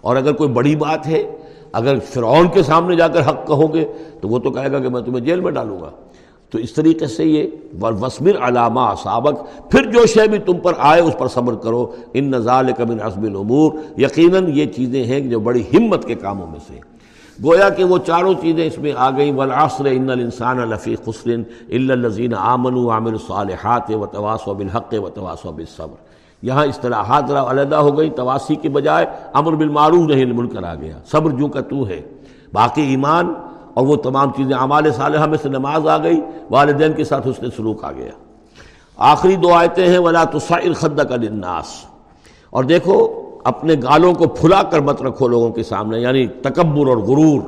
[0.02, 1.24] اور اگر کوئی بڑی بات ہے،
[1.72, 3.86] اگر فرعون کے سامنے جا کر حق کہو گے،
[4.22, 5.90] تو وہ تو کہے گا کہ میں تمہیں جیل میں ڈالوں گا۔
[6.50, 7.48] تو اس طریقے سے یہ
[7.82, 12.32] وسمر علامہ سابق پھر جو شے بھی تم پر آئے، اس پر صبر کرو۔ ان
[12.32, 16.95] نظال کبن عصب العمور یقیناً یہ چیزیں ہیں جو بڑی ہمت کے کاموں میں سے
[17.44, 21.30] گویا کہ وہ چاروں چیزیں اس میں آ گئیں۔ والعصر، ان الانسان لفی خسر
[21.70, 28.10] الا الذین آمنوا وعملوا الصالحات وتواصوا بالحق وتواصوا بالصبر۔ یہاں اصطلاحات ذرا علیحدہ ہو گئی
[28.10, 32.02] تواسی کے بجائے امر بالمعروف نہیں المنکر آ گیا۔ صبر جو کا تو ہے۔
[32.54, 33.34] باقی ایمان
[33.74, 37.42] اور وہ تمام چیزیں اعمال صالحہ میں سے نماز آ گئی۔ والدین کے ساتھ اس
[37.42, 38.12] نے سلوک آ گیا۔
[38.98, 41.66] آخری دو آیتیں ہیں۔ ولا تصعر خدک للناس۔
[42.50, 46.98] اور دیکھو اپنے گالوں کو پھلا کر مت رکھو لوگوں کے سامنے یعنی تکبر اور
[46.98, 47.42] غرور،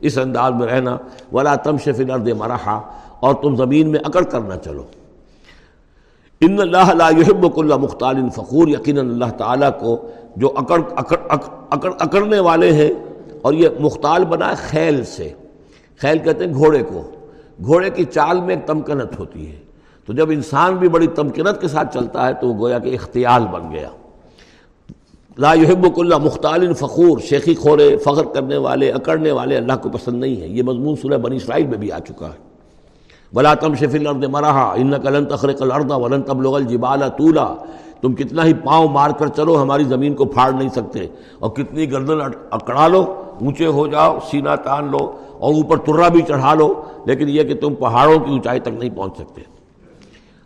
[0.00, 0.96] اس انداز میں رہنا۔
[1.32, 2.80] ولا تم شف الارض مرحا،
[3.20, 4.82] اور تم زمین میں اکڑ کر نہ چلو۔
[6.40, 11.16] ان اللہ لا يحب كل مختال فخور، یقیناً اللہ تعالیٰ کو جو اکڑ اکڑ
[11.70, 12.90] اکڑ، اکڑنے والے ہیں،
[13.42, 15.32] اور یہ مختال بنا ہے خیل سے۔
[16.00, 17.02] خیل کہتے ہیں گھوڑے کو۔
[17.64, 19.56] گھوڑے کی چال میں ایک تمکنت ہوتی ہے۔
[20.06, 23.46] تو جب انسان بھی بڑی تمکنت کے ساتھ چلتا ہے، تو وہ گویا کہ اختیال
[23.46, 23.88] بن گیا۔
[25.38, 30.20] لا يحب اللہ مختال فخور، شیخی خورے فخر کرنے والے، اکڑنے والے اللہ کو پسند
[30.20, 32.54] نہیں ہے یہ مضمون سورہ بنی اسرائیل میں بھی آ چکا ہے۔
[33.32, 37.54] بلا تم شفی الارض مرحا ان کلن تخرق الارض ولن تبلغ الجبال طولا۔
[38.00, 41.06] تم کتنا ہی پاؤں مار کر چلو، ہماری زمین کو پھاڑ نہیں سکتے۔
[41.38, 42.18] اور کتنی گردن
[42.50, 43.04] اکڑا لو،
[43.40, 47.54] اونچے ہو جاؤ، سینہ تان لو اور اوپر ترا بھی چڑھا لو، لیکن یہ کہ
[47.54, 49.53] تم پہاڑوں کی اونچائی تک نہیں پہنچ سکتے۔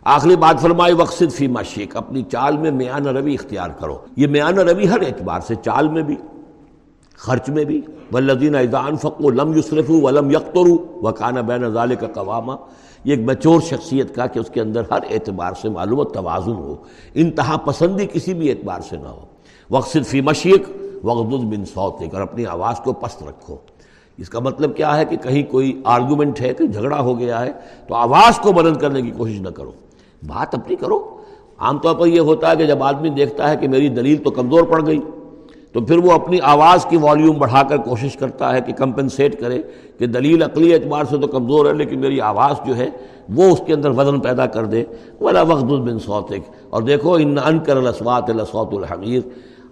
[0.09, 4.59] آخری بات فرمائی، وقصد فی مشیق اپنی چال میں میان روی اختیار کرو۔ یہ میان
[4.59, 6.15] روی ہر اعتبار سے چال میں بھی،
[7.15, 7.81] خرچ میں بھی۔
[8.11, 12.51] ولدین اذان فقو لم یوسرف ولم یکترو وکانہ بین نظال کا قوامہ
[13.03, 16.75] یہ ایک مچور شخصیت کا کہ اس کے اندر ہر اعتبار سے معلوم توازن ہو۔
[17.13, 19.25] انتہا پسندی کسی بھی اعتبار سے نہ ہو۔
[19.69, 20.69] وقصد فی مشیق
[21.03, 23.55] وقد بن سوتک اور اپنی آواز کو پست رکھو۔
[24.17, 27.51] اس کا مطلب کیا ہے کہ کہیں کوئی آرگومنٹ ہے کہ جھگڑا ہو گیا ہے،
[27.87, 29.71] تو آواز کو بلند کرنے کی کوشش نہ کرو۔
[30.27, 30.99] بات اپنی کرو۔
[31.57, 34.31] عام طور پر یہ ہوتا ہے کہ جب آدمی دیکھتا ہے کہ میری دلیل تو
[34.31, 34.99] کمزور پڑ گئی،
[35.73, 39.61] تو پھر وہ اپنی آواز کی والیوم بڑھا کر کوشش کرتا ہے کہ کمپنسیٹ کرے
[39.99, 42.89] کہ دلیل عقلی اعتبار سے تو کمزور ہے، لیکن میری آواز جو ہے
[43.29, 44.83] وہ اس کے اندر وزن پیدا کر دے۔
[45.21, 49.21] ولا وقت بن سوتک اور دیکھو ان انکر الاسوات الاسوات الحمیر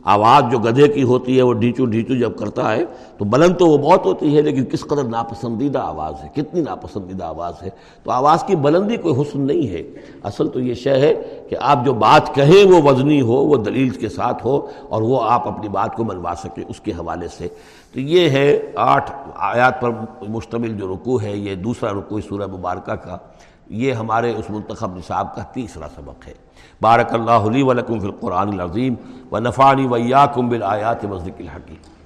[0.08, 2.86] آواز جو گدھے کی ہوتی ہے وہ ڈھیچو ڈھیچو جب کرتا ہے
[3.18, 7.24] تو بلند تو وہ بہت ہوتی ہے لیکن کس قدر ناپسندیدہ آواز ہے؟ کتنی ناپسندیدہ
[7.24, 7.70] آواز ہے؟
[8.04, 9.84] تو آواز کی بلندی کوئی حسن نہیں ہے۔
[10.24, 13.90] اصل تو یہ شے ہے کہ آپ جو بات کہیں وہ وزنی ہو، وہ دلیل
[13.90, 17.48] کے ساتھ ہو اور وہ آپ اپنی بات کو منوا سکیں اس کے حوالے سے۔
[17.94, 19.90] تو یہ ہے آٹھ آیات پر
[20.28, 23.18] مشتمل جو رکوع ہے، یہ دوسرا رکوع سورہ مبارکہ کا۔
[23.70, 26.47] یہ ہمارے اس منتخب نصاب کا تیسرا سبق ہے۔
[26.82, 28.96] بارک اللہ علی ولکم فی القرآن العظیم
[29.32, 31.97] و ویا ویاکم بالآیات مزدق الحکیم